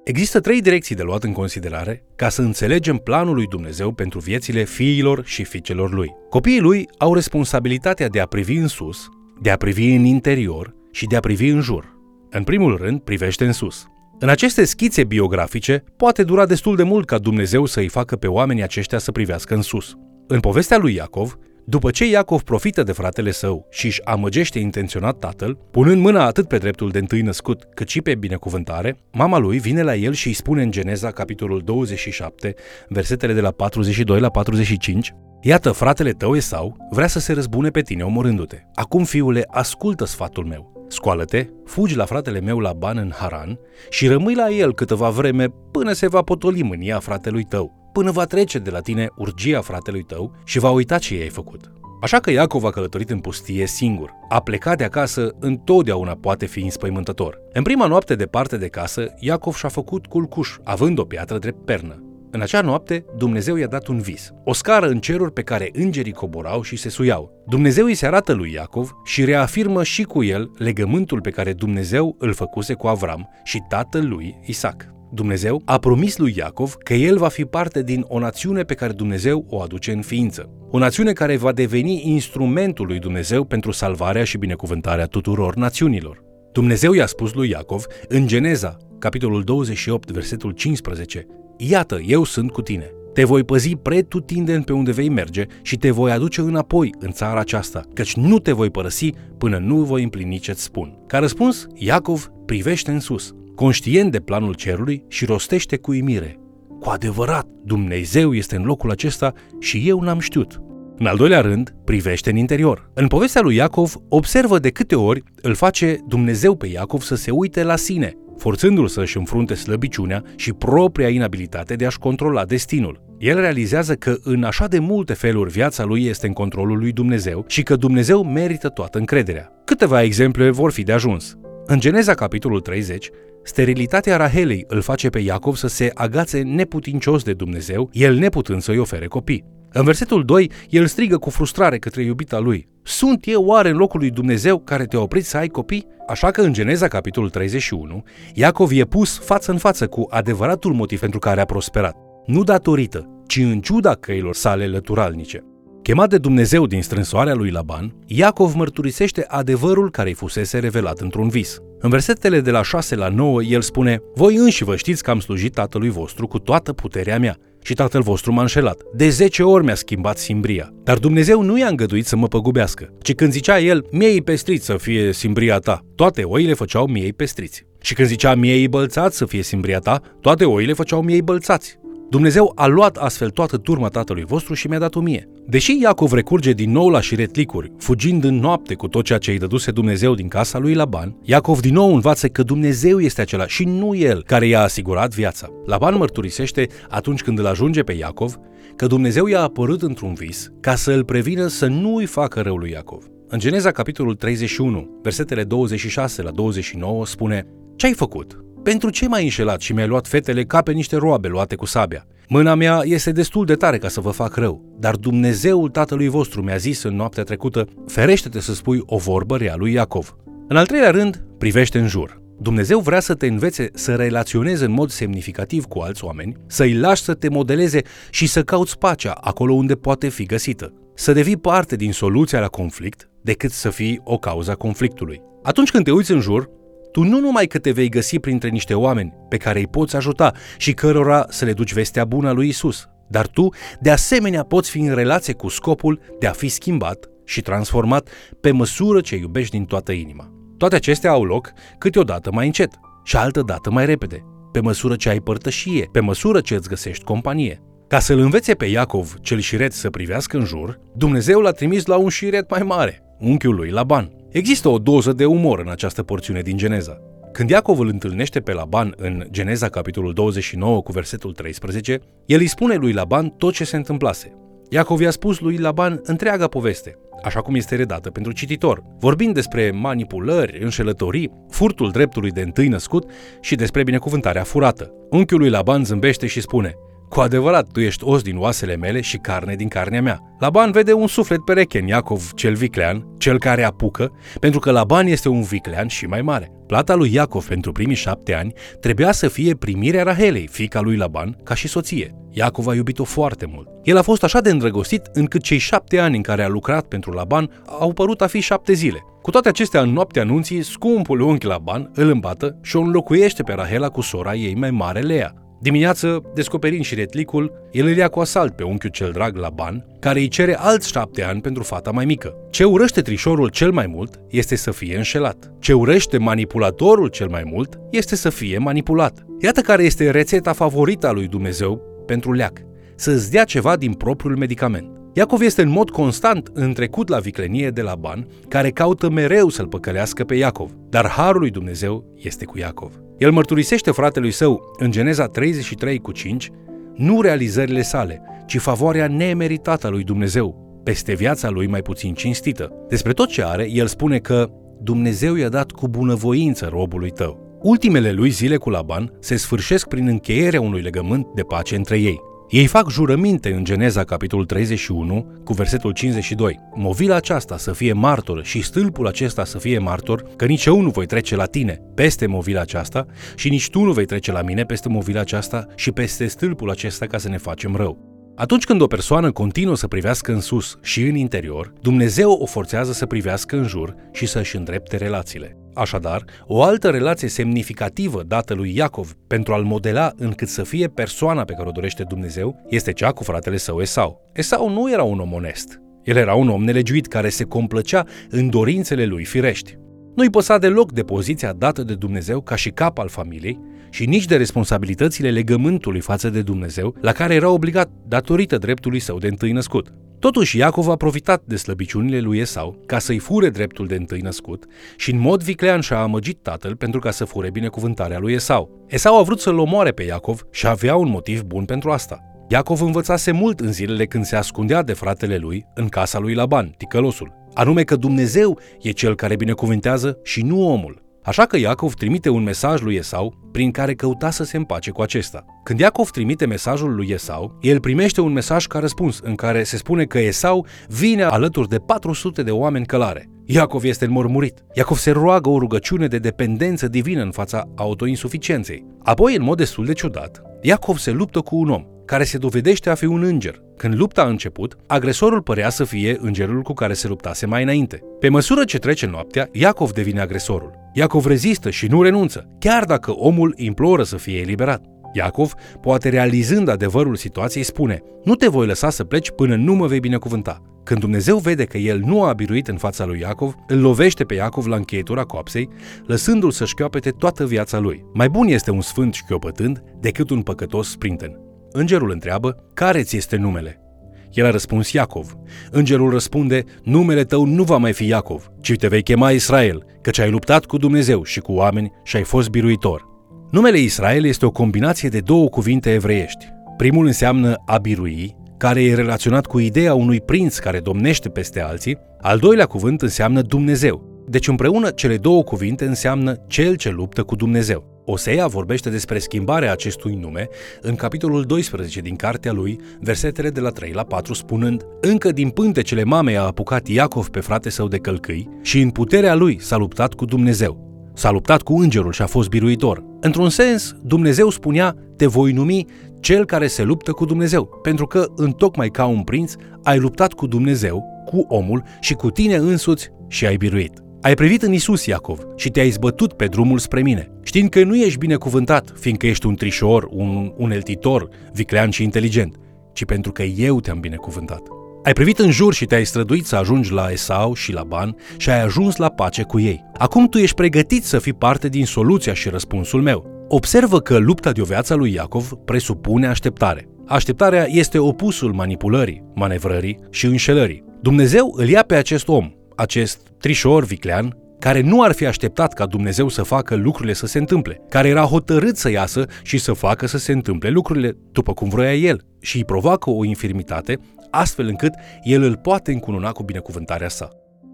Există 0.10 0.40
trei 0.40 0.62
direcții 0.62 0.96
de 0.96 1.04
luat 1.04 1.24
în 1.24 1.32
considerare 1.32 2.04
ca 2.16 2.30
să 2.30 2.42
înțelegem 2.42 2.98
planul 2.98 3.36
lui 3.36 3.48
Dumnezeu 3.48 3.92
pentru 3.92 4.20
viețile 4.20 4.64
fiilor 4.64 5.26
și 5.26 5.44
fiicelor 5.44 5.94
lui. 5.94 6.16
Copiii 6.30 6.60
lui 6.60 6.88
au 6.98 7.14
responsabilitatea 7.14 8.08
de 8.08 8.20
a 8.20 8.26
privi 8.26 8.56
în 8.56 8.68
sus, 8.68 9.10
de 9.42 9.50
a 9.50 9.58
privi 9.58 9.94
în 9.94 10.04
interior 10.04 10.74
și 10.92 11.06
de 11.06 11.16
a 11.16 11.20
privi 11.20 11.48
în 11.48 11.62
jur. 11.62 11.98
În 12.30 12.44
primul 12.44 12.78
rând, 12.78 13.00
privește 13.02 13.46
în 13.46 13.52
sus. 13.52 13.86
În 14.20 14.30
aceste 14.30 14.66
schițe 14.66 15.04
biografice, 15.04 15.84
poate 15.98 16.24
dura 16.24 16.46
destul 16.46 16.76
de 16.76 16.84
mult 16.84 17.06
ca 17.06 17.18
Dumnezeu 17.18 17.66
să 17.66 17.80
îi 17.80 17.88
facă 17.88 18.16
pe 18.16 18.28
oamenii 18.28 18.64
aceștia 18.64 18.98
să 18.98 19.12
privească 19.12 19.56
în 19.56 19.62
sus. 19.62 19.94
În 20.28 20.40
povestea 20.40 20.78
lui 20.78 20.94
Iacov, 20.94 21.38
după 21.70 21.92
ce 21.92 22.06
Iacov 22.10 22.42
profită 22.42 22.84
de 22.84 22.92
fratele 22.92 23.32
său 23.32 23.68
și 23.70 23.86
își 23.86 24.06
amăgește 24.06 24.60
intenționat 24.60 25.18
tatăl, 25.18 25.58
punând 25.72 26.02
mâna 26.02 26.26
atât 26.26 26.48
pe 26.48 26.58
dreptul 26.58 26.90
de 26.90 26.98
întâi 26.98 27.22
născut, 27.22 27.68
cât 27.74 27.90
și 27.90 28.02
pe 28.02 28.16
binecuvântare, 28.16 28.98
mama 29.12 29.38
lui 29.38 29.60
vine 29.60 29.82
la 29.82 29.96
el 29.96 30.14
și 30.14 30.28
îi 30.28 30.34
spune 30.34 30.64
în 30.64 30.72
Geneza, 30.72 31.12
capitolul 31.12 31.62
27, 31.66 32.56
versetele 32.88 33.34
de 33.34 33.42
la 33.42 33.52
42 33.52 34.20
la 34.20 34.30
45, 34.30 35.14
Iată, 35.42 35.72
fratele 35.72 36.12
tău 36.12 36.36
Esau 36.36 36.78
vrea 36.92 37.08
să 37.08 37.20
se 37.20 37.34
răzbune 37.34 37.70
pe 37.70 37.82
tine 37.82 38.04
omorându-te. 38.04 38.58
Acum, 38.74 39.04
fiule, 39.04 39.46
ascultă 39.48 40.06
sfatul 40.06 40.46
meu. 40.46 40.86
Scoală-te, 40.88 41.48
fugi 41.66 41.96
la 41.96 42.06
fratele 42.06 42.40
meu 42.40 42.60
la 42.60 42.74
ban 42.74 42.98
în 42.98 43.12
Haran 43.16 43.60
și 43.90 44.08
rămâi 44.08 44.36
la 44.36 44.50
el 44.50 44.74
câteva 44.74 45.10
vreme 45.10 45.48
până 45.72 45.92
se 45.92 46.08
va 46.08 46.22
potoli 46.22 46.64
mânia 46.64 47.00
fratelui 47.00 47.44
tău 47.44 47.79
până 48.00 48.12
va 48.12 48.26
trece 48.26 48.60
de 48.60 48.70
la 48.70 48.80
tine 48.80 49.10
urgia 49.16 49.62
fratelui 49.62 50.04
tău 50.04 50.32
și 50.44 50.60
va 50.60 50.70
uita 50.70 50.98
ce 50.98 51.18
i-ai 51.18 51.30
făcut. 51.30 51.72
Așa 52.02 52.20
că 52.20 52.32
Iacov 52.32 52.64
a 52.64 52.70
călătorit 52.70 53.10
în 53.10 53.20
pustie 53.20 53.68
singur. 53.68 54.14
A 54.30 54.40
plecat 54.40 54.78
de 54.78 54.84
acasă 54.84 55.36
întotdeauna 55.40 56.18
poate 56.22 56.46
fi 56.46 56.60
înspăimântător. 56.60 57.42
În 57.54 57.64
prima 57.64 57.88
noapte 57.88 58.16
departe 58.16 58.58
de 58.58 58.68
casă, 58.68 59.14
Iacov 59.20 59.56
și-a 59.56 59.70
făcut 59.70 60.06
culcuș, 60.06 60.56
având 60.64 61.00
o 61.00 61.04
piatră 61.04 61.38
drept 61.38 61.66
pernă. 61.66 62.04
În 62.32 62.42
acea 62.42 62.62
noapte, 62.62 63.06
Dumnezeu 63.18 63.56
i-a 63.56 63.68
dat 63.68 63.88
un 63.88 64.00
vis, 64.00 64.32
o 64.44 64.54
scară 64.54 64.88
în 64.88 65.00
ceruri 65.00 65.34
pe 65.34 65.42
care 65.42 65.70
îngerii 65.74 66.14
coborau 66.14 66.62
și 66.62 66.76
se 66.76 66.90
suiau. 66.90 67.44
Dumnezeu 67.48 67.86
îi 67.86 67.96
se 67.96 68.06
arată 68.06 68.34
lui 68.34 68.52
Iacov 68.52 68.92
și 69.06 69.26
reafirmă 69.26 69.84
și 69.84 70.04
cu 70.04 70.24
el 70.24 70.52
legământul 70.58 71.22
pe 71.22 71.30
care 71.30 71.54
Dumnezeu 71.54 72.16
îl 72.20 72.34
făcuse 72.34 72.74
cu 72.74 72.88
Avram 72.88 73.30
și 73.44 73.64
tatăl 73.70 74.08
lui 74.08 74.40
Isaac. 74.46 74.98
Dumnezeu 75.12 75.62
a 75.66 75.78
promis 75.78 76.18
lui 76.18 76.34
Iacov 76.38 76.74
că 76.74 76.94
el 76.94 77.18
va 77.18 77.28
fi 77.28 77.46
parte 77.46 77.84
din 77.84 78.06
o 78.08 78.20
națiune 78.20 78.64
pe 78.64 78.74
care 78.74 78.94
Dumnezeu 78.94 79.46
o 79.50 79.62
aduce 79.62 79.92
în 79.92 80.02
ființă. 80.02 80.50
O 80.70 80.78
națiune 80.78 81.14
care 81.14 81.38
va 81.38 81.52
deveni 81.52 82.02
instrumentul 82.12 82.86
lui 82.86 83.00
Dumnezeu 83.00 83.44
pentru 83.44 83.72
salvarea 83.72 84.24
și 84.24 84.38
binecuvântarea 84.38 85.06
tuturor 85.06 85.56
națiunilor. 85.56 86.24
Dumnezeu 86.52 86.94
i-a 86.94 87.06
spus 87.06 87.34
lui 87.34 87.50
Iacov 87.50 87.86
în 88.08 88.28
Geneza, 88.28 88.78
capitolul 89.00 89.44
28, 89.44 90.12
versetul 90.12 90.52
15, 90.52 91.26
Iată, 91.58 92.00
eu 92.06 92.24
sunt 92.24 92.52
cu 92.52 92.62
tine. 92.62 92.92
Te 93.14 93.24
voi 93.24 93.44
păzi 93.44 93.76
pretutindeni 93.76 94.64
pe 94.64 94.74
unde 94.74 94.92
vei 94.92 95.10
merge 95.10 95.46
și 95.62 95.78
te 95.78 95.90
voi 95.90 96.12
aduce 96.12 96.42
înapoi 96.42 96.94
în 97.00 97.12
țara 97.12 97.40
aceasta, 97.40 97.82
căci 97.94 98.16
nu 98.16 98.40
te 98.40 98.52
voi 98.52 98.70
părăsi 98.70 99.12
până 99.38 99.58
nu 99.58 99.76
voi 99.76 100.04
împlini 100.04 100.40
ce-ți 100.40 100.64
spun. 100.64 100.98
Ca 101.08 101.20
răspuns, 101.20 101.68
Iacov 101.74 102.32
privește 102.46 102.92
în 102.92 103.00
sus 103.00 103.34
conștient 103.60 104.12
de 104.12 104.20
planul 104.20 104.54
cerului 104.54 105.04
și 105.08 105.26
rostește 105.26 105.78
cu 105.78 105.94
imire. 105.94 106.40
Cu 106.80 106.90
adevărat, 106.90 107.48
Dumnezeu 107.64 108.34
este 108.34 108.56
în 108.56 108.64
locul 108.64 108.92
acesta 108.92 109.34
și 109.60 109.84
eu 109.86 110.02
n-am 110.02 110.20
știut. 110.20 110.62
În 110.98 111.06
al 111.06 111.18
doilea 111.18 111.42
rând, 111.42 111.76
privește 111.86 112.30
în 112.30 112.36
interior. 112.36 112.92
În 112.94 113.08
povestea 113.08 113.42
lui 113.42 113.56
Iacov, 113.56 113.94
observă 114.10 114.60
de 114.60 114.70
câte 114.70 114.96
ori 114.96 115.24
îl 115.42 115.54
face 115.54 115.98
Dumnezeu 116.08 116.56
pe 116.56 116.68
Iacov 116.68 117.02
să 117.02 117.16
se 117.16 117.32
uite 117.32 117.64
la 117.64 117.76
sine, 117.76 118.14
forțându-l 118.38 118.88
să-și 118.88 119.18
înfrunte 119.18 119.54
slăbiciunea 119.54 120.24
și 120.36 120.54
propria 120.54 121.10
inabilitate 121.10 121.76
de 121.76 121.86
a-și 121.86 122.00
controla 122.00 122.46
destinul. 122.46 123.02
El 123.18 123.40
realizează 123.40 123.94
că 123.96 124.18
în 124.24 124.44
așa 124.44 124.68
de 124.68 124.80
multe 124.80 125.14
feluri 125.14 125.52
viața 125.52 125.84
lui 125.84 126.06
este 126.06 126.28
în 126.28 126.34
controlul 126.34 126.78
lui 126.78 126.92
Dumnezeu 126.92 127.46
și 127.48 127.64
că 127.64 127.76
Dumnezeu 127.76 128.24
merită 128.24 128.70
toată 128.70 128.98
încrederea. 128.98 129.52
Câteva 129.66 130.04
exemple 130.04 130.50
vor 130.50 130.72
fi 130.72 130.84
de 130.84 130.92
ajuns. 130.92 131.38
În 131.66 131.80
Geneza 131.80 132.14
capitolul 132.14 132.60
30, 132.60 133.10
Sterilitatea 133.50 134.18
Rahelei 134.18 134.66
îl 134.68 134.82
face 134.82 135.10
pe 135.10 135.20
Iacov 135.20 135.56
să 135.56 135.68
se 135.68 135.92
agațe 135.94 136.42
neputincios 136.42 137.24
de 137.24 137.34
Dumnezeu, 137.34 137.90
el 137.94 138.16
neputând 138.16 138.62
să-i 138.62 138.78
ofere 138.78 139.08
copii. 139.08 139.46
În 139.72 139.84
versetul 139.84 140.26
2, 140.26 140.52
el 140.70 140.86
strigă 140.86 141.18
cu 141.18 141.30
frustrare 141.30 141.78
către 141.78 142.04
iubita 142.04 142.40
lui. 142.40 142.68
Sunt 142.84 143.28
eu 143.28 143.46
oare 143.46 143.70
în 143.70 143.78
locul 143.78 144.00
lui 144.00 144.10
Dumnezeu 144.10 144.60
care 144.60 144.86
te-a 144.86 145.00
oprit 145.00 145.26
să 145.26 145.38
ai 145.38 145.48
copii? 145.48 145.88
Așa 146.08 146.32
că 146.32 146.42
în 146.42 146.54
Geneza 146.54 146.88
capitolul 146.88 147.30
31, 147.30 148.04
Iacov 148.34 148.72
e 148.72 148.84
pus 148.84 149.20
față 149.20 149.52
în 149.52 149.58
față 149.58 149.88
cu 149.88 150.08
adevăratul 150.10 150.74
motiv 150.74 151.00
pentru 151.00 151.20
care 151.20 151.42
a 151.42 151.46
prosperat. 151.46 151.96
Nu 152.26 152.44
datorită, 152.44 153.24
ci 153.28 153.38
în 153.38 153.62
ciuda 153.62 153.94
căilor 153.94 154.36
sale 154.36 154.68
lăturalnice. 154.68 155.44
Chemat 155.82 156.10
de 156.10 156.18
Dumnezeu 156.18 156.68
din 156.68 156.82
strânsoarea 156.82 157.34
lui 157.34 157.52
Laban, 157.52 157.96
Iacov 158.06 158.54
mărturisește 158.54 159.26
adevărul 159.28 159.92
care 159.92 160.10
îi 160.10 160.16
fusese 160.16 160.60
revelat 160.60 161.00
într-un 161.00 161.30
vis. 161.30 161.60
În 161.82 161.90
versetele 161.90 162.40
de 162.40 162.52
la 162.52 162.64
6 162.64 162.96
la 162.96 163.08
9, 163.08 163.44
el 163.44 163.62
spune, 163.62 164.02
Voi 164.16 164.36
înși 164.36 164.64
vă 164.64 164.76
știți 164.76 165.04
că 165.04 165.10
am 165.10 165.20
slujit 165.20 165.54
tatălui 165.54 165.90
vostru 165.90 166.28
cu 166.28 166.40
toată 166.40 166.74
puterea 166.74 167.20
mea 167.20 167.38
și 167.64 167.74
tatăl 167.74 168.02
vostru 168.02 168.32
m-a 168.32 168.42
înșelat. 168.42 168.82
De 168.94 169.10
zece 169.10 169.44
ori 169.44 169.64
mi-a 169.64 169.76
schimbat 169.76 170.18
simbria. 170.18 170.74
Dar 170.84 170.98
Dumnezeu 170.98 171.42
nu 171.42 171.58
i-a 171.58 171.68
îngăduit 171.68 172.06
să 172.06 172.16
mă 172.16 172.28
păgubească, 172.28 172.94
ci 173.02 173.14
când 173.14 173.32
zicea 173.32 173.60
el, 173.60 173.86
miei 173.92 174.22
pestriți 174.22 174.66
să 174.66 174.78
fie 174.78 175.14
simbria 175.14 175.58
ta, 175.58 175.86
toate 175.96 176.24
oile 176.24 176.54
făceau 176.54 176.88
miei 176.88 177.14
pestriți. 177.14 177.66
Și 177.82 177.94
când 177.94 178.08
zicea 178.08 178.36
miei 178.36 178.68
bălțați 178.68 179.18
să 179.18 179.26
fie 179.26 179.44
simbria 179.44 179.80
ta, 179.80 180.02
toate 180.22 180.46
oile 180.46 180.74
făceau 180.74 181.02
miei 181.02 181.22
bălțați. 181.22 181.79
Dumnezeu 182.10 182.52
a 182.56 182.66
luat 182.66 182.98
astfel 182.98 183.30
toată 183.30 183.58
turma 183.58 183.88
tatălui 183.88 184.24
vostru 184.26 184.54
și 184.54 184.68
mi-a 184.68 184.80
dat-o 184.80 185.00
mie. 185.00 185.30
Deși 185.48 185.82
Iacov 185.82 186.12
recurge 186.12 186.52
din 186.52 186.72
nou 186.72 186.90
la 186.90 187.02
șiretlicuri, 187.02 187.72
fugind 187.78 188.24
în 188.24 188.36
noapte 188.36 188.74
cu 188.74 188.88
tot 188.88 189.04
ceea 189.04 189.20
ce 189.20 189.32
îi 189.32 189.38
dăduse 189.38 189.72
Dumnezeu 189.72 190.16
din 190.16 190.28
casa 190.28 190.58
lui 190.58 190.74
Laban, 190.74 191.16
Iacov 191.22 191.60
din 191.60 191.74
nou 191.74 191.94
învață 191.94 192.28
că 192.28 192.44
Dumnezeu 192.44 193.00
este 193.00 193.22
acela 193.22 193.48
și 193.48 193.64
nu 193.64 193.96
el 193.96 194.24
care 194.24 194.48
i-a 194.48 194.62
asigurat 194.62 195.14
viața. 195.14 195.50
Laban 195.66 195.98
mărturisește 195.98 196.68
atunci 196.90 197.22
când 197.22 197.40
îl 197.40 197.46
ajunge 197.46 197.82
pe 197.82 197.94
Iacov 197.94 198.38
că 198.76 198.88
Dumnezeu 198.88 199.26
i-a 199.26 199.42
apărut 199.42 199.82
într-un 199.82 200.14
vis 200.14 200.52
ca 200.60 200.76
să 200.76 200.92
îl 200.92 201.04
prevină 201.04 201.48
să 201.48 201.68
nu 201.68 201.96
îi 201.96 202.06
facă 202.06 202.42
rău 202.42 202.56
lui 202.56 202.72
Iacov. 202.72 203.04
În 203.28 203.40
Geneza 203.40 203.72
capitolul 203.72 204.16
31, 204.16 205.00
versetele 205.02 205.44
26 205.44 206.22
la 206.22 206.32
29 206.32 207.06
spune 207.06 207.48
Ce 207.76 207.86
ai 207.86 207.94
făcut? 207.94 208.44
Pentru 208.64 208.90
ce 208.90 209.08
m-ai 209.08 209.24
înșelat 209.24 209.62
și 209.62 209.74
mi-ai 209.74 209.88
luat 209.88 210.08
fetele 210.08 210.44
ca 210.44 210.62
pe 210.62 210.72
niște 210.72 210.96
roabe 210.96 211.28
luate 211.28 211.56
cu 211.56 211.66
sabia? 211.66 212.06
Mâna 212.28 212.56
mea 212.56 212.82
este 212.84 213.12
destul 213.12 213.46
de 213.46 213.56
tare 213.56 213.78
ca 213.78 213.88
să 213.88 214.02
vă 214.02 214.10
fac 214.10 214.36
rău, 214.36 214.76
dar 214.80 214.96
Dumnezeul 214.96 215.70
tatălui 215.70 216.08
vostru 216.08 216.42
mi-a 216.42 216.58
zis 216.58 216.84
în 216.84 216.96
noaptea 216.96 217.24
trecută, 217.24 217.68
ferește-te 217.88 218.40
să 218.40 218.54
spui 218.54 218.82
o 218.86 218.98
vorbă 218.98 219.38
rea 219.38 219.56
lui 219.56 219.74
Iacov. 219.74 220.16
În 220.48 220.56
al 220.56 220.66
treilea 220.66 220.92
rând, 220.92 221.24
privește 221.38 221.80
în 221.80 221.88
jur. 221.88 222.22
Dumnezeu 222.42 222.80
vrea 222.80 223.00
să 223.00 223.14
te 223.14 223.28
învețe 223.28 223.70
să 223.74 223.96
relaționezi 223.96 224.64
în 224.64 224.72
mod 224.72 224.90
semnificativ 224.90 225.66
cu 225.66 225.80
alți 225.80 226.04
oameni, 226.04 226.36
să-i 226.48 226.74
lași 226.74 227.04
să 227.04 227.14
te 227.14 227.30
modeleze 227.30 227.82
și 228.10 228.28
să 228.28 228.44
cauți 228.44 228.78
pacea 228.78 229.12
acolo 229.12 229.54
unde 229.54 229.76
poate 229.76 230.10
fi 230.10 230.26
găsită. 230.26 230.74
Să 230.96 231.12
devii 231.12 231.38
parte 231.38 231.76
din 231.76 231.92
soluția 231.92 232.40
la 232.40 232.48
conflict 232.48 233.10
decât 233.22 233.52
să 233.52 233.70
fii 233.70 234.02
o 234.04 234.18
cauza 234.18 234.54
conflictului. 234.54 235.22
Atunci 235.44 235.72
când 235.72 235.84
te 235.84 235.92
uiți 235.92 236.12
în 236.12 236.20
jur, 236.20 236.50
tu 236.92 237.04
nu 237.04 237.20
numai 237.20 237.46
că 237.46 237.60
te 237.60 237.72
vei 237.72 237.90
găsi 237.90 238.20
printre 238.20 238.50
niște 238.50 238.74
oameni 238.74 239.14
pe 239.30 239.38
care 239.38 239.60
îi 239.60 239.68
poți 239.68 239.96
ajuta 239.96 240.34
și 240.58 240.74
cărora 240.74 241.26
să 241.30 241.46
le 241.46 241.54
duci 241.54 241.74
vestea 241.74 242.06
bună 242.06 242.30
a 242.30 242.32
lui 242.32 242.48
Isus, 242.48 242.90
dar 243.08 243.28
tu, 243.28 243.50
de 243.80 243.92
asemenea, 243.92 244.44
poți 244.44 244.70
fi 244.70 244.80
în 244.80 244.94
relație 244.94 245.34
cu 245.34 245.48
scopul 245.48 246.00
de 246.20 246.28
a 246.28 246.32
fi 246.32 246.48
schimbat 246.48 247.10
și 247.26 247.42
transformat 247.42 248.10
pe 248.42 248.52
măsură 248.52 249.02
ce 249.02 249.16
iubești 249.16 249.58
din 249.58 249.66
toată 249.66 249.92
inima. 249.92 250.32
Toate 250.58 250.76
acestea 250.76 251.12
au 251.12 251.24
loc 251.24 251.52
câteodată 251.78 252.32
mai 252.32 252.46
încet 252.46 252.80
și 253.04 253.18
altădată 253.18 253.72
mai 253.72 253.86
repede, 253.86 254.24
pe 254.52 254.60
măsură 254.60 254.96
ce 254.96 255.10
ai 255.10 255.20
părtășie, 255.20 255.90
pe 255.92 256.00
măsură 256.00 256.42
ce 256.42 256.56
îți 256.56 256.70
găsești 256.70 257.04
companie. 257.04 257.62
Ca 257.88 258.00
să-l 258.00 258.20
învețe 258.20 258.54
pe 258.54 258.66
Iacov, 258.66 259.14
cel 259.22 259.40
șiret, 259.40 259.74
să 259.74 259.90
privească 259.90 260.38
în 260.38 260.46
jur, 260.46 260.80
Dumnezeu 260.96 261.40
l-a 261.40 261.52
trimis 261.52 261.86
la 261.86 261.98
un 261.98 262.10
șiret 262.10 262.50
mai 262.50 262.64
mare, 262.64 263.02
unchiul 263.20 263.56
lui 263.56 263.70
Laban. 263.70 264.19
Există 264.32 264.70
o 264.70 264.78
doză 264.78 265.14
de 265.14 265.26
umor 265.26 265.60
în 265.60 265.70
această 265.70 266.04
porțiune 266.04 266.42
din 266.42 266.58
Geneza. 266.58 267.02
Când 267.32 267.50
Iacov 267.50 267.80
îl 267.80 267.88
întâlnește 267.88 268.40
pe 268.40 268.54
Laban 268.54 268.94
în 268.98 269.24
Geneza 269.32 269.70
capitolul 269.70 270.14
29 270.14 270.82
cu 270.82 270.92
versetul 270.92 271.32
13, 271.32 272.00
el 272.26 272.40
îi 272.40 272.48
spune 272.48 272.76
lui 272.76 272.92
Laban 272.92 273.30
tot 273.30 273.54
ce 273.54 273.64
se 273.64 273.76
întâmplase. 273.76 274.34
Iacov 274.70 275.00
i-a 275.00 275.10
spus 275.10 275.40
lui 275.40 275.58
Laban 275.58 276.00
întreaga 276.04 276.48
poveste, 276.48 276.98
așa 277.24 277.42
cum 277.42 277.56
este 277.56 277.76
redată 277.76 278.10
pentru 278.10 278.32
cititor, 278.32 278.84
vorbind 279.00 279.34
despre 279.34 279.72
manipulări, 279.72 280.64
înșelătorii, 280.64 281.32
furtul 281.50 281.92
dreptului 281.92 282.32
de 282.32 282.42
întâi 282.42 282.68
născut 282.68 283.10
și 283.42 283.56
despre 283.56 283.84
binecuvântarea 283.84 284.44
furată. 284.44 284.94
Unchiul 285.10 285.40
lui 285.40 285.50
Laban 285.50 285.84
zâmbește 285.84 286.28
și 286.28 286.42
spune, 286.42 286.76
cu 287.10 287.20
adevărat, 287.20 287.68
tu 287.72 287.80
ești 287.80 288.04
os 288.04 288.22
din 288.22 288.38
oasele 288.38 288.76
mele 288.76 289.02
și 289.02 289.18
carne 289.18 289.56
din 289.56 289.68
carnea 289.68 290.02
mea. 290.02 290.20
Laban 290.40 290.72
vede 290.72 290.94
un 290.94 291.08
suflet 291.08 291.44
pereche 291.44 291.80
în 291.80 291.88
Iacov 291.88 292.32
cel 292.36 292.54
viclean, 292.54 293.08
cel 293.18 293.40
care 293.40 293.64
apucă, 293.64 294.12
pentru 294.40 294.60
că 294.60 294.72
Laban 294.72 295.08
este 295.08 295.30
un 295.30 295.42
viclean 295.42 295.88
și 295.88 296.06
mai 296.06 296.22
mare. 296.22 296.52
Plata 296.68 296.96
lui 296.96 297.14
Iacov 297.14 297.48
pentru 297.48 297.72
primii 297.72 297.96
șapte 297.96 298.34
ani 298.34 298.54
trebuia 298.80 299.12
să 299.12 299.28
fie 299.28 299.56
primirea 299.56 300.04
Rahelei, 300.04 300.48
fica 300.48 300.82
lui 300.82 300.96
Laban, 300.96 301.38
ca 301.44 301.54
și 301.54 301.68
soție. 301.68 302.14
Iacov 302.32 302.68
a 302.68 302.76
iubit-o 302.76 303.04
foarte 303.04 303.46
mult. 303.54 303.68
El 303.84 303.98
a 303.98 304.02
fost 304.02 304.24
așa 304.24 304.42
de 304.42 304.50
îndrăgostit 304.50 305.10
încât 305.14 305.42
cei 305.42 305.58
șapte 305.58 306.00
ani 306.00 306.16
în 306.16 306.22
care 306.22 306.44
a 306.44 306.48
lucrat 306.48 306.86
pentru 306.86 307.12
Laban 307.12 307.64
au 307.80 307.94
părut 307.94 308.22
a 308.22 308.28
fi 308.28 308.40
șapte 308.40 308.74
zile. 308.74 309.04
Cu 309.22 309.32
toate 309.32 309.50
acestea, 309.50 309.82
în 309.82 309.90
noaptea 309.90 310.22
anunții, 310.22 310.62
scumpul 310.62 311.20
unchi 311.20 311.46
Laban 311.46 311.92
îl 311.94 312.10
îmbată 312.10 312.60
și 312.62 312.76
o 312.76 312.82
înlocuiește 312.82 313.44
pe 313.44 313.54
Rahela 313.54 313.90
cu 313.90 314.02
sora 314.02 314.36
ei 314.36 314.56
mai 314.56 314.72
mare 314.72 315.00
Lea. 315.00 315.34
Dimineață, 315.62 316.22
descoperind 316.34 316.84
și 316.84 316.96
retlicul, 316.96 317.52
el 317.72 317.88
îl 317.88 317.96
ia 317.96 318.08
cu 318.08 318.20
asalt 318.20 318.56
pe 318.56 318.64
unchiul 318.64 318.90
cel 318.90 319.12
drag 319.12 319.36
Laban, 319.36 319.86
care 320.00 320.20
îi 320.20 320.28
cere 320.28 320.56
alți 320.58 320.92
șapte 320.92 321.24
ani 321.24 321.42
pentru 321.42 321.64
fata 321.64 321.92
mai 321.92 322.06
mică. 322.06 322.36
Ce 322.50 322.64
urăște 322.64 323.02
trișorul 323.02 323.50
cel 323.50 323.72
mai 323.72 323.88
mult 323.88 324.20
este 324.30 324.56
să 324.56 324.72
fie 324.72 324.98
înșelat. 324.98 325.52
Ce 325.60 325.74
urăște 325.74 326.18
manipulatorul 326.18 327.08
cel 327.08 327.28
mai 327.28 327.44
mult 327.46 327.80
este 327.92 328.16
să 328.16 328.30
fie 328.30 328.58
manipulat. 328.58 329.26
Iată 329.42 329.62
care 329.62 329.84
este 329.84 330.12
rețeta 330.12 330.54
favorită 330.54 331.08
a 331.08 331.12
lui 331.12 331.28
Dumnezeu 331.28 331.82
pentru 332.06 332.34
leac. 332.34 332.62
Să-ți 332.96 333.32
dea 333.32 333.44
ceva 333.44 333.76
din 333.76 333.94
propriul 333.94 334.38
medicament. 334.38 334.99
Iacov 335.20 335.42
este 335.42 335.62
în 335.62 335.70
mod 335.70 335.90
constant 335.90 336.52
întrecut 336.54 337.08
la 337.08 337.20
viclenie 337.20 337.70
de 337.70 337.82
Laban, 337.82 338.28
care 338.48 338.70
caută 338.70 339.10
mereu 339.10 339.50
să-l 339.50 339.68
păcălească 339.68 340.24
pe 340.24 340.36
Iacov, 340.36 340.72
dar 340.90 341.08
harul 341.08 341.40
lui 341.40 341.50
Dumnezeu 341.50 342.14
este 342.16 342.46
cu 342.46 342.58
Iacov. 342.58 342.92
El 343.18 343.32
mărturisește 343.32 343.92
fratelui 343.92 344.32
său 344.32 344.76
în 344.78 344.92
Geneza 344.92 345.26
33 345.26 345.98
cu 345.98 346.12
5 346.12 346.50
nu 346.96 347.22
realizările 347.22 347.82
sale, 347.82 348.22
ci 348.46 348.58
favoarea 348.58 349.08
nemeritată 349.08 349.88
a 349.88 349.90
lui 349.90 350.04
Dumnezeu, 350.04 350.82
peste 350.84 351.14
viața 351.14 351.50
lui 351.50 351.68
mai 351.68 351.82
puțin 351.82 352.14
cinstită. 352.14 352.72
Despre 352.88 353.14
tot 353.14 353.30
ce 353.30 353.44
are, 353.44 353.70
el 353.72 353.88
spune 353.88 354.18
că 354.18 354.50
Dumnezeu 354.82 355.36
i-a 355.36 355.50
dat 355.50 355.72
cu 355.72 355.88
bunăvoință 355.88 356.70
robului 356.72 357.10
tău. 357.10 357.60
Ultimele 357.62 358.12
lui 358.12 358.30
zile 358.30 358.58
cu 358.58 358.70
Laban 358.70 359.12
se 359.20 359.36
sfârșesc 359.36 359.88
prin 359.88 360.08
încheierea 360.08 360.62
unui 360.62 360.82
legământ 360.82 361.28
de 361.36 361.42
pace 361.42 361.76
între 361.76 361.98
ei. 361.98 362.29
Ei 362.50 362.68
fac 362.68 362.90
jurăminte 362.90 363.54
în 363.54 363.64
Geneza, 363.64 364.04
capitolul 364.04 364.46
31, 364.46 365.42
cu 365.44 365.54
versetul 365.54 365.92
52. 365.92 366.60
Movila 366.74 367.16
aceasta 367.16 367.58
să 367.58 367.72
fie 367.72 367.94
martor 367.94 368.44
și 368.44 368.62
stâlpul 368.62 369.08
acesta 369.08 369.46
să 369.46 369.58
fie 369.58 369.78
martor, 369.78 370.24
că 370.36 370.46
nici 370.46 370.66
eu 370.66 370.82
nu 370.82 370.90
voi 370.90 371.06
trece 371.06 371.36
la 371.36 371.46
tine 371.46 371.82
peste 371.96 372.26
movila 372.26 372.62
aceasta 372.62 373.06
și 373.36 373.50
nici 373.50 373.70
tu 373.70 373.80
nu 373.80 373.92
vei 373.92 374.06
trece 374.06 374.32
la 374.32 374.42
mine 374.42 374.64
peste 374.64 374.90
movila 374.90 375.20
aceasta 375.20 375.66
și 375.76 375.92
peste 375.92 376.28
stâlpul 376.28 376.70
acesta 376.70 377.06
ca 377.06 377.18
să 377.18 377.30
ne 377.30 377.38
facem 377.38 377.76
rău. 377.76 378.08
Atunci 378.36 378.64
când 378.64 378.82
o 378.82 378.88
persoană 378.88 379.32
continuă 379.32 379.76
să 379.76 379.88
privească 379.88 380.32
în 380.32 380.42
sus 380.42 380.78
și 380.82 381.02
în 381.04 381.16
interior, 381.16 381.74
Dumnezeu 381.82 382.32
o 382.32 382.46
forțează 382.46 382.92
să 382.92 383.06
privească 383.06 383.58
în 383.58 383.68
jur 383.68 383.96
și 384.12 384.26
să-și 384.26 384.56
îndrepte 384.56 384.98
relațiile. 384.98 385.58
Așadar, 385.80 386.26
o 386.46 386.64
altă 386.64 386.90
relație 386.90 387.28
semnificativă 387.28 388.24
dată 388.24 388.54
lui 388.54 388.76
Iacov 388.76 389.14
pentru 389.28 389.54
a-l 389.54 389.64
modela 389.64 390.12
încât 390.18 390.48
să 390.48 390.64
fie 390.64 390.88
persoana 390.88 391.44
pe 391.44 391.54
care 391.54 391.68
o 391.68 391.72
dorește 391.72 392.04
Dumnezeu 392.04 392.66
este 392.70 392.94
cea 392.94 393.12
cu 393.12 393.24
fratele 393.24 393.58
său 393.58 393.82
Esau. 393.82 394.22
Esau 394.34 394.70
nu 394.70 394.92
era 394.92 395.04
un 395.04 395.20
om 395.20 395.34
onest. 395.34 395.82
El 396.04 396.16
era 396.16 396.34
un 396.34 396.50
om 396.50 396.64
nelegiuit 396.64 397.08
care 397.08 397.30
se 397.30 397.44
complăcea 397.44 398.06
în 398.30 398.50
dorințele 398.50 399.06
lui 399.06 399.26
firești. 399.26 399.78
Nu-i 400.16 400.30
păsa 400.30 400.58
deloc 400.58 400.92
de 400.92 401.04
poziția 401.04 401.54
dată 401.54 401.84
de 401.84 401.96
Dumnezeu 401.96 402.42
ca 402.42 402.56
și 402.56 402.70
cap 402.70 402.98
al 402.98 403.08
familiei 403.08 403.60
și 403.90 404.06
nici 404.06 404.26
de 404.26 404.36
responsabilitățile 404.36 405.32
legământului 405.32 406.00
față 406.00 406.30
de 406.30 406.42
Dumnezeu 406.42 406.96
la 407.02 407.12
care 407.12 407.34
era 407.34 407.50
obligat 407.50 407.90
datorită 408.08 408.58
dreptului 408.58 409.00
său 409.00 409.18
de 409.18 409.28
întâi 409.28 409.52
născut. 409.52 409.94
Totuși, 410.20 410.58
Iacov 410.58 410.90
a 410.90 410.96
profitat 410.96 411.44
de 411.46 411.56
slăbiciunile 411.56 412.20
lui 412.20 412.40
Esau 412.40 412.84
ca 412.86 413.00
să-i 413.00 413.18
fure 413.18 413.50
dreptul 413.50 413.88
de 413.88 413.96
întâi 413.96 414.20
născut 414.20 414.66
și 414.98 415.12
în 415.12 415.20
mod 415.20 415.44
viclean 415.44 415.80
și-a 415.80 416.00
amăgit 416.02 416.42
tatăl 416.42 416.76
pentru 416.76 417.00
ca 417.00 417.12
să 417.12 417.26
fure 417.26 417.50
binecuvântarea 417.50 418.20
lui 418.20 418.34
Esau. 418.34 418.86
Esau 418.88 419.20
a 419.20 419.22
vrut 419.22 419.40
să-l 419.40 419.58
omoare 419.58 419.92
pe 419.92 420.04
Iacov 420.04 420.42
și 420.52 420.68
avea 420.68 420.96
un 420.96 421.10
motiv 421.10 421.42
bun 421.42 421.66
pentru 421.66 421.92
asta. 421.92 422.20
Iacov 422.50 422.82
învățase 422.82 423.32
mult 423.32 423.60
în 423.60 423.72
zilele 423.72 424.06
când 424.06 424.26
se 424.26 424.36
ascundea 424.36 424.84
de 424.84 424.94
fratele 424.94 425.38
lui 425.38 425.66
în 425.76 425.88
casa 425.88 426.20
lui 426.20 426.34
Laban, 426.34 426.74
ticălosul, 426.78 427.34
anume 427.54 427.84
că 427.84 427.96
Dumnezeu 427.96 428.60
e 428.82 428.92
cel 428.92 429.16
care 429.16 429.36
binecuvintează 429.36 430.20
și 430.24 430.42
nu 430.42 430.68
omul. 430.72 431.09
Așa 431.30 431.46
că 431.46 431.58
Iacov 431.58 431.94
trimite 431.94 432.30
un 432.30 432.44
mesaj 432.44 432.82
lui 432.82 432.96
Esau 432.96 433.34
prin 433.52 433.72
care 433.72 433.94
căuta 433.94 434.30
să 434.30 434.44
se 434.44 434.58
împace 434.58 434.92
cu 434.92 435.02
acesta. 435.02 435.46
Când 435.64 435.80
Iacov 435.80 436.10
trimite 436.10 436.46
mesajul 436.46 436.96
lui 436.96 437.10
Esau, 437.10 437.58
el 437.62 437.80
primește 437.80 438.22
un 438.22 438.32
mesaj 438.32 438.66
ca 438.66 438.80
răspuns 438.80 439.20
în 439.24 439.36
care 439.36 439.64
se 439.64 439.78
spune 439.78 440.04
că 440.04 440.20
Esau 440.20 440.66
vine 440.88 441.24
alături 441.24 441.70
de 441.70 441.78
400 441.78 442.44
de 442.44 442.52
oameni 442.52 442.86
călare. 442.86 443.30
Iacov 443.46 443.84
este 443.84 444.06
înmormurit. 444.06 444.64
Iacov 444.74 444.98
se 444.98 445.12
roagă 445.12 445.50
o 445.50 445.60
rugăciune 445.60 446.08
de 446.08 446.18
dependență 446.18 446.88
divină 446.88 447.22
în 447.22 447.32
fața 447.32 447.70
autoinsuficienței. 447.76 448.86
Apoi, 449.04 449.36
în 449.36 449.44
mod 449.44 449.58
destul 449.58 449.86
de 449.86 449.94
ciudat, 449.94 450.42
Iacov 450.62 450.98
se 450.98 451.12
luptă 451.12 451.40
cu 451.40 451.56
un 451.56 451.70
om 451.70 451.84
care 452.06 452.24
se 452.24 452.38
dovedește 452.38 452.90
a 452.90 452.96
fi 452.96 453.06
un 453.06 453.24
înger. 453.24 453.62
Când 453.78 453.96
lupta 453.96 454.22
a 454.22 454.28
început, 454.28 454.76
agresorul 454.88 455.42
părea 455.42 455.70
să 455.70 455.84
fie 455.84 456.18
îngerul 456.22 456.62
cu 456.62 456.74
care 456.74 456.94
se 456.94 457.08
luptase 457.08 457.46
mai 457.46 457.64
înainte. 457.64 458.02
Pe 458.20 458.30
măsură 458.30 458.64
ce 458.64 458.78
trece 458.78 459.06
noaptea, 459.06 459.50
Iacov 459.52 459.92
devine 459.92 460.22
agresorul. 460.22 460.89
Iacov 460.94 461.26
rezistă 461.26 461.70
și 461.70 461.88
nu 461.88 462.02
renunță, 462.02 462.50
chiar 462.60 462.84
dacă 462.84 463.12
omul 463.12 463.54
imploră 463.58 464.04
să 464.04 464.18
fie 464.18 464.40
eliberat. 464.40 464.86
Iacov, 465.14 465.54
poate 465.82 466.10
realizând 466.10 466.70
adevărul 466.70 467.16
situației, 467.16 467.64
spune 467.64 468.02
Nu 468.24 468.36
te 468.36 468.48
voi 468.48 468.68
lăsa 468.68 468.90
să 468.90 469.04
pleci 469.04 469.32
până 469.32 469.56
nu 469.56 469.74
mă 469.74 469.88
vei 469.88 470.00
binecuvânta. 470.00 470.62
Când 470.84 471.00
Dumnezeu 471.00 471.38
vede 471.38 471.64
că 471.64 471.78
el 471.78 472.00
nu 472.00 472.24
a 472.24 472.34
biruit 472.34 472.68
în 472.68 472.78
fața 472.78 473.06
lui 473.06 473.20
Iacov, 473.20 473.56
îl 473.68 473.80
lovește 473.80 474.24
pe 474.24 474.34
Iacov 474.34 474.66
la 474.66 474.76
încheietura 474.76 475.24
coapsei, 475.24 475.70
lăsându-l 476.06 476.52
să 476.52 476.66
șchiopete 476.66 477.10
toată 477.10 477.46
viața 477.46 477.80
lui. 477.80 478.06
Mai 478.14 478.30
bun 478.30 478.48
este 478.48 478.72
un 478.72 478.82
sfânt 478.82 479.14
șchiopătând 479.14 479.84
decât 480.00 480.30
un 480.30 480.42
păcătos 480.42 480.90
sprinten. 480.90 481.40
Îngerul 481.72 482.12
întreabă, 482.12 482.56
care 482.74 483.02
ți 483.02 483.18
este 483.18 483.36
numele? 483.36 483.89
El 484.34 484.46
a 484.46 484.50
răspuns 484.50 484.92
Iacov. 484.92 485.38
Îngerul 485.72 486.10
răspunde, 486.10 486.64
numele 486.84 487.24
tău 487.24 487.46
nu 487.46 487.64
va 487.64 487.78
mai 487.78 487.94
fi 487.94 488.08
Iacov, 488.08 488.52
ci 488.62 488.74
te 488.78 488.88
vei 488.88 489.04
chema 489.04 489.32
Israel, 489.32 489.86
căci 490.02 490.20
ai 490.20 490.30
luptat 490.30 490.66
cu 490.66 490.78
Dumnezeu 490.78 491.24
și 491.24 491.40
cu 491.40 491.52
oameni 491.52 491.92
și 492.04 492.16
ai 492.16 492.24
fost 492.24 492.50
biruitor. 492.50 493.08
Numele 493.52 493.80
Israel 493.80 494.26
este 494.26 494.46
o 494.46 494.52
combinație 494.52 495.10
de 495.10 495.20
două 495.20 495.48
cuvinte 495.48 495.94
evreiești. 495.94 496.46
Primul 496.78 497.06
înseamnă 497.06 497.56
a 497.66 497.78
birui, 497.78 498.36
care 498.58 498.84
e 498.84 498.96
relaționat 498.96 499.46
cu 499.46 499.60
ideea 499.60 499.94
unui 499.94 500.22
prinț 500.22 500.58
care 500.58 500.80
domnește 500.80 501.30
peste 501.30 501.62
alții, 501.62 501.98
al 502.22 502.38
doilea 502.38 502.66
cuvânt 502.66 503.02
înseamnă 503.02 503.42
Dumnezeu. 503.42 504.24
Deci 504.28 504.48
împreună 504.48 504.90
cele 504.90 505.18
două 505.18 505.44
cuvinte 505.44 505.86
înseamnă 505.86 506.36
cel 506.48 506.76
ce 506.76 506.90
luptă 506.90 507.24
cu 507.24 507.36
Dumnezeu. 507.36 507.99
Osea 508.12 508.48
vorbește 508.48 508.90
despre 508.90 509.20
schimbarea 509.20 509.72
acestui 509.72 510.16
nume 510.16 510.48
în 510.82 510.96
capitolul 510.96 511.44
12 511.44 512.00
din 512.00 512.16
cartea 512.16 512.52
lui, 512.52 512.80
versetele 513.00 513.50
de 513.50 513.60
la 513.60 513.70
3 513.70 513.92
la 513.92 514.04
4, 514.04 514.34
spunând 514.34 514.86
Încă 515.02 515.32
din 515.32 515.50
pântecele 515.50 516.04
mamei 516.04 516.38
a 516.38 516.42
apucat 516.42 516.88
Iacov 516.88 517.28
pe 517.28 517.40
frate 517.40 517.70
său 517.70 517.88
de 517.88 517.98
călcâi 517.98 518.50
și 518.62 518.82
în 518.82 518.90
puterea 518.90 519.36
lui 519.36 519.58
s-a 519.62 519.78
luptat 519.78 520.14
cu 520.14 520.26
Dumnezeu. 520.26 520.88
S-a 521.14 521.32
luptat 521.32 521.62
cu 521.62 521.74
îngerul 521.74 522.12
și 522.12 522.22
a 522.22 522.26
fost 522.26 522.50
biruitor. 522.50 523.04
Într-un 523.20 523.50
sens, 523.50 523.96
Dumnezeu 524.02 524.50
spunea, 524.50 524.96
te 525.18 525.26
voi 525.26 525.52
numi 525.52 525.86
cel 526.20 526.46
care 526.46 526.68
se 526.68 526.84
luptă 526.84 527.12
cu 527.12 527.26
Dumnezeu, 527.26 527.66
pentru 527.82 528.08
că, 528.08 528.26
întocmai 528.36 528.90
ca 528.90 529.06
un 529.06 529.24
prinț, 529.24 529.54
ai 529.84 530.00
luptat 530.00 530.34
cu 530.34 530.48
Dumnezeu, 530.48 531.04
cu 531.26 531.46
omul 531.48 531.84
și 532.00 532.14
cu 532.14 532.30
tine 532.30 532.56
însuți 532.56 533.10
și 533.28 533.46
ai 533.46 533.56
biruit. 533.58 534.09
Ai 534.22 534.34
privit 534.34 534.62
în 534.62 534.74
Isus, 534.74 535.06
Iacov, 535.06 535.40
și 535.56 535.70
te-ai 535.70 535.90
zbătut 535.90 536.34
pe 536.34 536.46
drumul 536.46 536.78
spre 536.78 537.02
mine, 537.02 537.32
știind 537.44 537.70
că 537.70 537.84
nu 537.84 537.96
ești 537.96 538.18
binecuvântat, 538.18 538.94
fiindcă 539.00 539.28
ești 539.28 539.46
un 539.46 539.56
trișor, 539.56 540.08
un 540.12 540.54
uneltitor, 540.58 541.30
viclean 541.54 541.90
și 541.90 542.04
inteligent, 542.04 542.56
ci 542.94 543.06
pentru 543.06 543.32
că 543.32 543.44
eu 543.44 543.80
te-am 543.80 544.00
binecuvântat. 544.00 544.62
Ai 545.04 545.14
privit 545.14 545.40
în 545.40 545.52
jur 545.52 545.74
și 545.74 545.86
te-ai 545.86 546.06
străduit 546.06 546.46
să 546.46 546.56
ajungi 546.56 546.92
la 546.92 547.12
Esau 547.12 547.54
și 547.54 547.72
la 547.72 547.84
Ban 547.84 548.16
și 548.38 548.50
ai 548.50 548.62
ajuns 548.62 548.96
la 548.96 549.10
pace 549.10 549.44
cu 549.44 549.60
ei. 549.60 549.84
Acum 549.98 550.28
tu 550.28 550.38
ești 550.38 550.56
pregătit 550.56 551.04
să 551.04 551.20
fii 551.20 551.34
parte 551.34 551.68
din 551.68 551.86
soluția 551.86 552.34
și 552.34 552.50
răspunsul 552.50 553.02
meu. 553.02 553.46
Observă 553.48 554.00
că 554.00 554.18
lupta 554.18 554.52
de 554.52 554.62
o 554.62 554.64
viață 554.64 554.94
lui 554.94 555.14
Iacov 555.14 555.52
presupune 555.66 556.28
așteptare. 556.28 556.88
Așteptarea 557.08 557.68
este 557.70 557.98
opusul 557.98 558.54
manipulării, 558.54 559.24
manevrării 559.36 560.00
și 560.10 560.26
înșelării. 560.26 560.84
Dumnezeu 561.02 561.54
îl 561.58 561.68
ia 561.68 561.84
pe 561.84 561.96
acest 561.96 562.28
om, 562.28 562.52
acest 562.76 563.29
trișor 563.40 563.84
viclean, 563.84 564.38
care 564.60 564.82
nu 564.82 565.02
ar 565.02 565.12
fi 565.12 565.26
așteptat 565.26 565.74
ca 565.74 565.86
Dumnezeu 565.86 566.28
să 566.28 566.44
facă 566.44 566.76
lucrurile 566.76 567.14
să 567.14 567.26
se 567.26 567.38
întâmple, 567.38 567.82
care 567.90 568.08
era 568.08 568.22
hotărât 568.22 568.78
să 568.78 568.90
iasă 568.90 569.26
și 569.44 569.58
să 569.58 569.74
facă 569.74 570.08
să 570.08 570.18
se 570.18 570.32
întâmple 570.32 570.70
lucrurile 570.70 571.18
după 571.32 571.54
cum 571.54 571.70
vroia 571.70 571.96
el 571.96 572.22
și 572.42 572.58
îi 572.58 572.66
provoacă 572.66 573.10
o 573.10 573.26
infirmitate, 573.26 574.00
astfel 574.32 574.68
încât 574.68 574.94
el 575.24 575.44
îl 575.44 575.58
poate 575.58 575.92
încununa 575.92 576.32
cu 576.32 576.44
binecuvântarea 576.44 577.10
sa. 577.10 577.30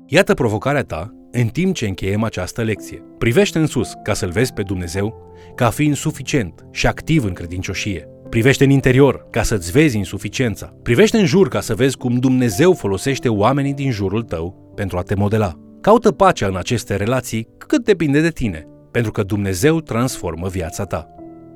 Iată 0.07 0.33
provocarea 0.33 0.83
ta 0.83 1.09
în 1.31 1.47
timp 1.47 1.75
ce 1.75 1.87
încheiem 1.87 2.23
această 2.23 2.61
lecție. 2.61 3.03
Privește 3.17 3.59
în 3.59 3.65
sus 3.65 3.93
ca 4.03 4.13
să-L 4.13 4.29
vezi 4.29 4.53
pe 4.53 4.61
Dumnezeu 4.61 5.33
ca 5.55 5.69
fiind 5.69 5.95
suficient 5.95 6.65
și 6.71 6.87
activ 6.87 7.23
în 7.23 7.33
credincioșie. 7.33 8.07
Privește 8.29 8.63
în 8.63 8.69
interior 8.69 9.27
ca 9.29 9.43
să-ți 9.43 9.71
vezi 9.71 9.97
insuficiența. 9.97 10.73
Privește 10.83 11.17
în 11.17 11.25
jur 11.25 11.47
ca 11.47 11.61
să 11.61 11.75
vezi 11.75 11.97
cum 11.97 12.15
Dumnezeu 12.15 12.73
folosește 12.73 13.29
oamenii 13.29 13.73
din 13.73 13.91
jurul 13.91 14.23
tău 14.23 14.64
pentru 14.75 14.97
a 14.97 15.01
te 15.01 15.15
modela. 15.15 15.53
Caută 15.81 16.11
pacea 16.11 16.47
în 16.47 16.55
aceste 16.55 16.95
relații 16.95 17.47
cât 17.57 17.83
depinde 17.83 18.21
de 18.21 18.29
tine, 18.29 18.67
pentru 18.91 19.11
că 19.11 19.23
Dumnezeu 19.23 19.81
transformă 19.81 20.47
viața 20.47 20.83
ta. 20.83 21.07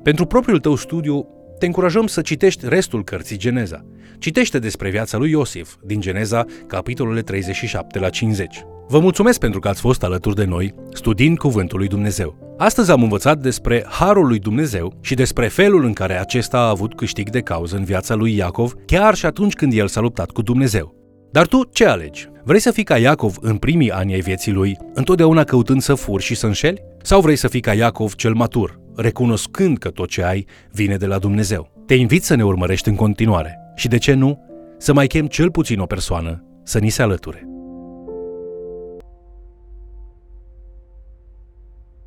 Pentru 0.02 0.26
propriul 0.26 0.58
tău 0.58 0.76
studiu, 0.76 1.26
te 1.58 1.66
încurajăm 1.66 2.06
să 2.06 2.20
citești 2.20 2.68
restul 2.68 3.04
cărții 3.04 3.36
Geneza. 3.36 3.84
Citește 4.18 4.58
despre 4.58 4.90
viața 4.90 5.18
lui 5.18 5.30
Iosif 5.30 5.74
din 5.84 6.00
Geneza, 6.00 6.44
capitolele 6.66 7.20
37 7.20 7.98
la 7.98 8.08
50. 8.08 8.64
Vă 8.88 8.98
mulțumesc 8.98 9.38
pentru 9.38 9.60
că 9.60 9.68
ați 9.68 9.80
fost 9.80 10.02
alături 10.02 10.34
de 10.34 10.44
noi, 10.44 10.74
studiind 10.92 11.38
Cuvântul 11.38 11.78
lui 11.78 11.88
Dumnezeu. 11.88 12.54
Astăzi 12.58 12.90
am 12.90 13.02
învățat 13.02 13.38
despre 13.38 13.84
Harul 13.88 14.26
lui 14.26 14.38
Dumnezeu 14.38 14.98
și 15.00 15.14
despre 15.14 15.48
felul 15.48 15.84
în 15.84 15.92
care 15.92 16.20
acesta 16.20 16.58
a 16.58 16.68
avut 16.68 16.94
câștig 16.94 17.30
de 17.30 17.40
cauză 17.40 17.76
în 17.76 17.84
viața 17.84 18.14
lui 18.14 18.36
Iacov, 18.36 18.74
chiar 18.86 19.14
și 19.14 19.26
atunci 19.26 19.52
când 19.52 19.72
el 19.72 19.86
s-a 19.86 20.00
luptat 20.00 20.30
cu 20.30 20.42
Dumnezeu. 20.42 20.94
Dar 21.32 21.46
tu 21.46 21.62
ce 21.72 21.86
alegi? 21.86 22.28
Vrei 22.44 22.60
să 22.60 22.70
fii 22.70 22.84
ca 22.84 22.98
Iacov 22.98 23.36
în 23.40 23.56
primii 23.56 23.90
ani 23.90 24.12
ai 24.12 24.20
vieții 24.20 24.52
lui, 24.52 24.78
întotdeauna 24.94 25.44
căutând 25.44 25.82
să 25.82 25.94
furi 25.94 26.22
și 26.22 26.34
să 26.34 26.46
înșeli? 26.46 26.82
Sau 27.02 27.20
vrei 27.20 27.36
să 27.36 27.48
fii 27.48 27.60
ca 27.60 27.72
Iacov 27.72 28.14
cel 28.14 28.34
matur, 28.34 28.80
recunoscând 28.96 29.78
că 29.78 29.88
tot 29.88 30.08
ce 30.08 30.22
ai 30.22 30.46
vine 30.72 30.96
de 30.96 31.06
la 31.06 31.18
Dumnezeu? 31.18 31.70
Te 31.86 31.94
invit 31.94 32.24
să 32.24 32.34
ne 32.34 32.44
urmărești 32.44 32.88
în 32.88 32.94
continuare 32.94 33.58
și, 33.76 33.88
de 33.88 33.98
ce 33.98 34.14
nu, 34.14 34.44
să 34.78 34.92
mai 34.92 35.06
chem 35.06 35.26
cel 35.26 35.50
puțin 35.50 35.78
o 35.78 35.86
persoană 35.86 36.44
să 36.64 36.78
ni 36.78 36.88
se 36.88 37.02
alăture. 37.02 37.48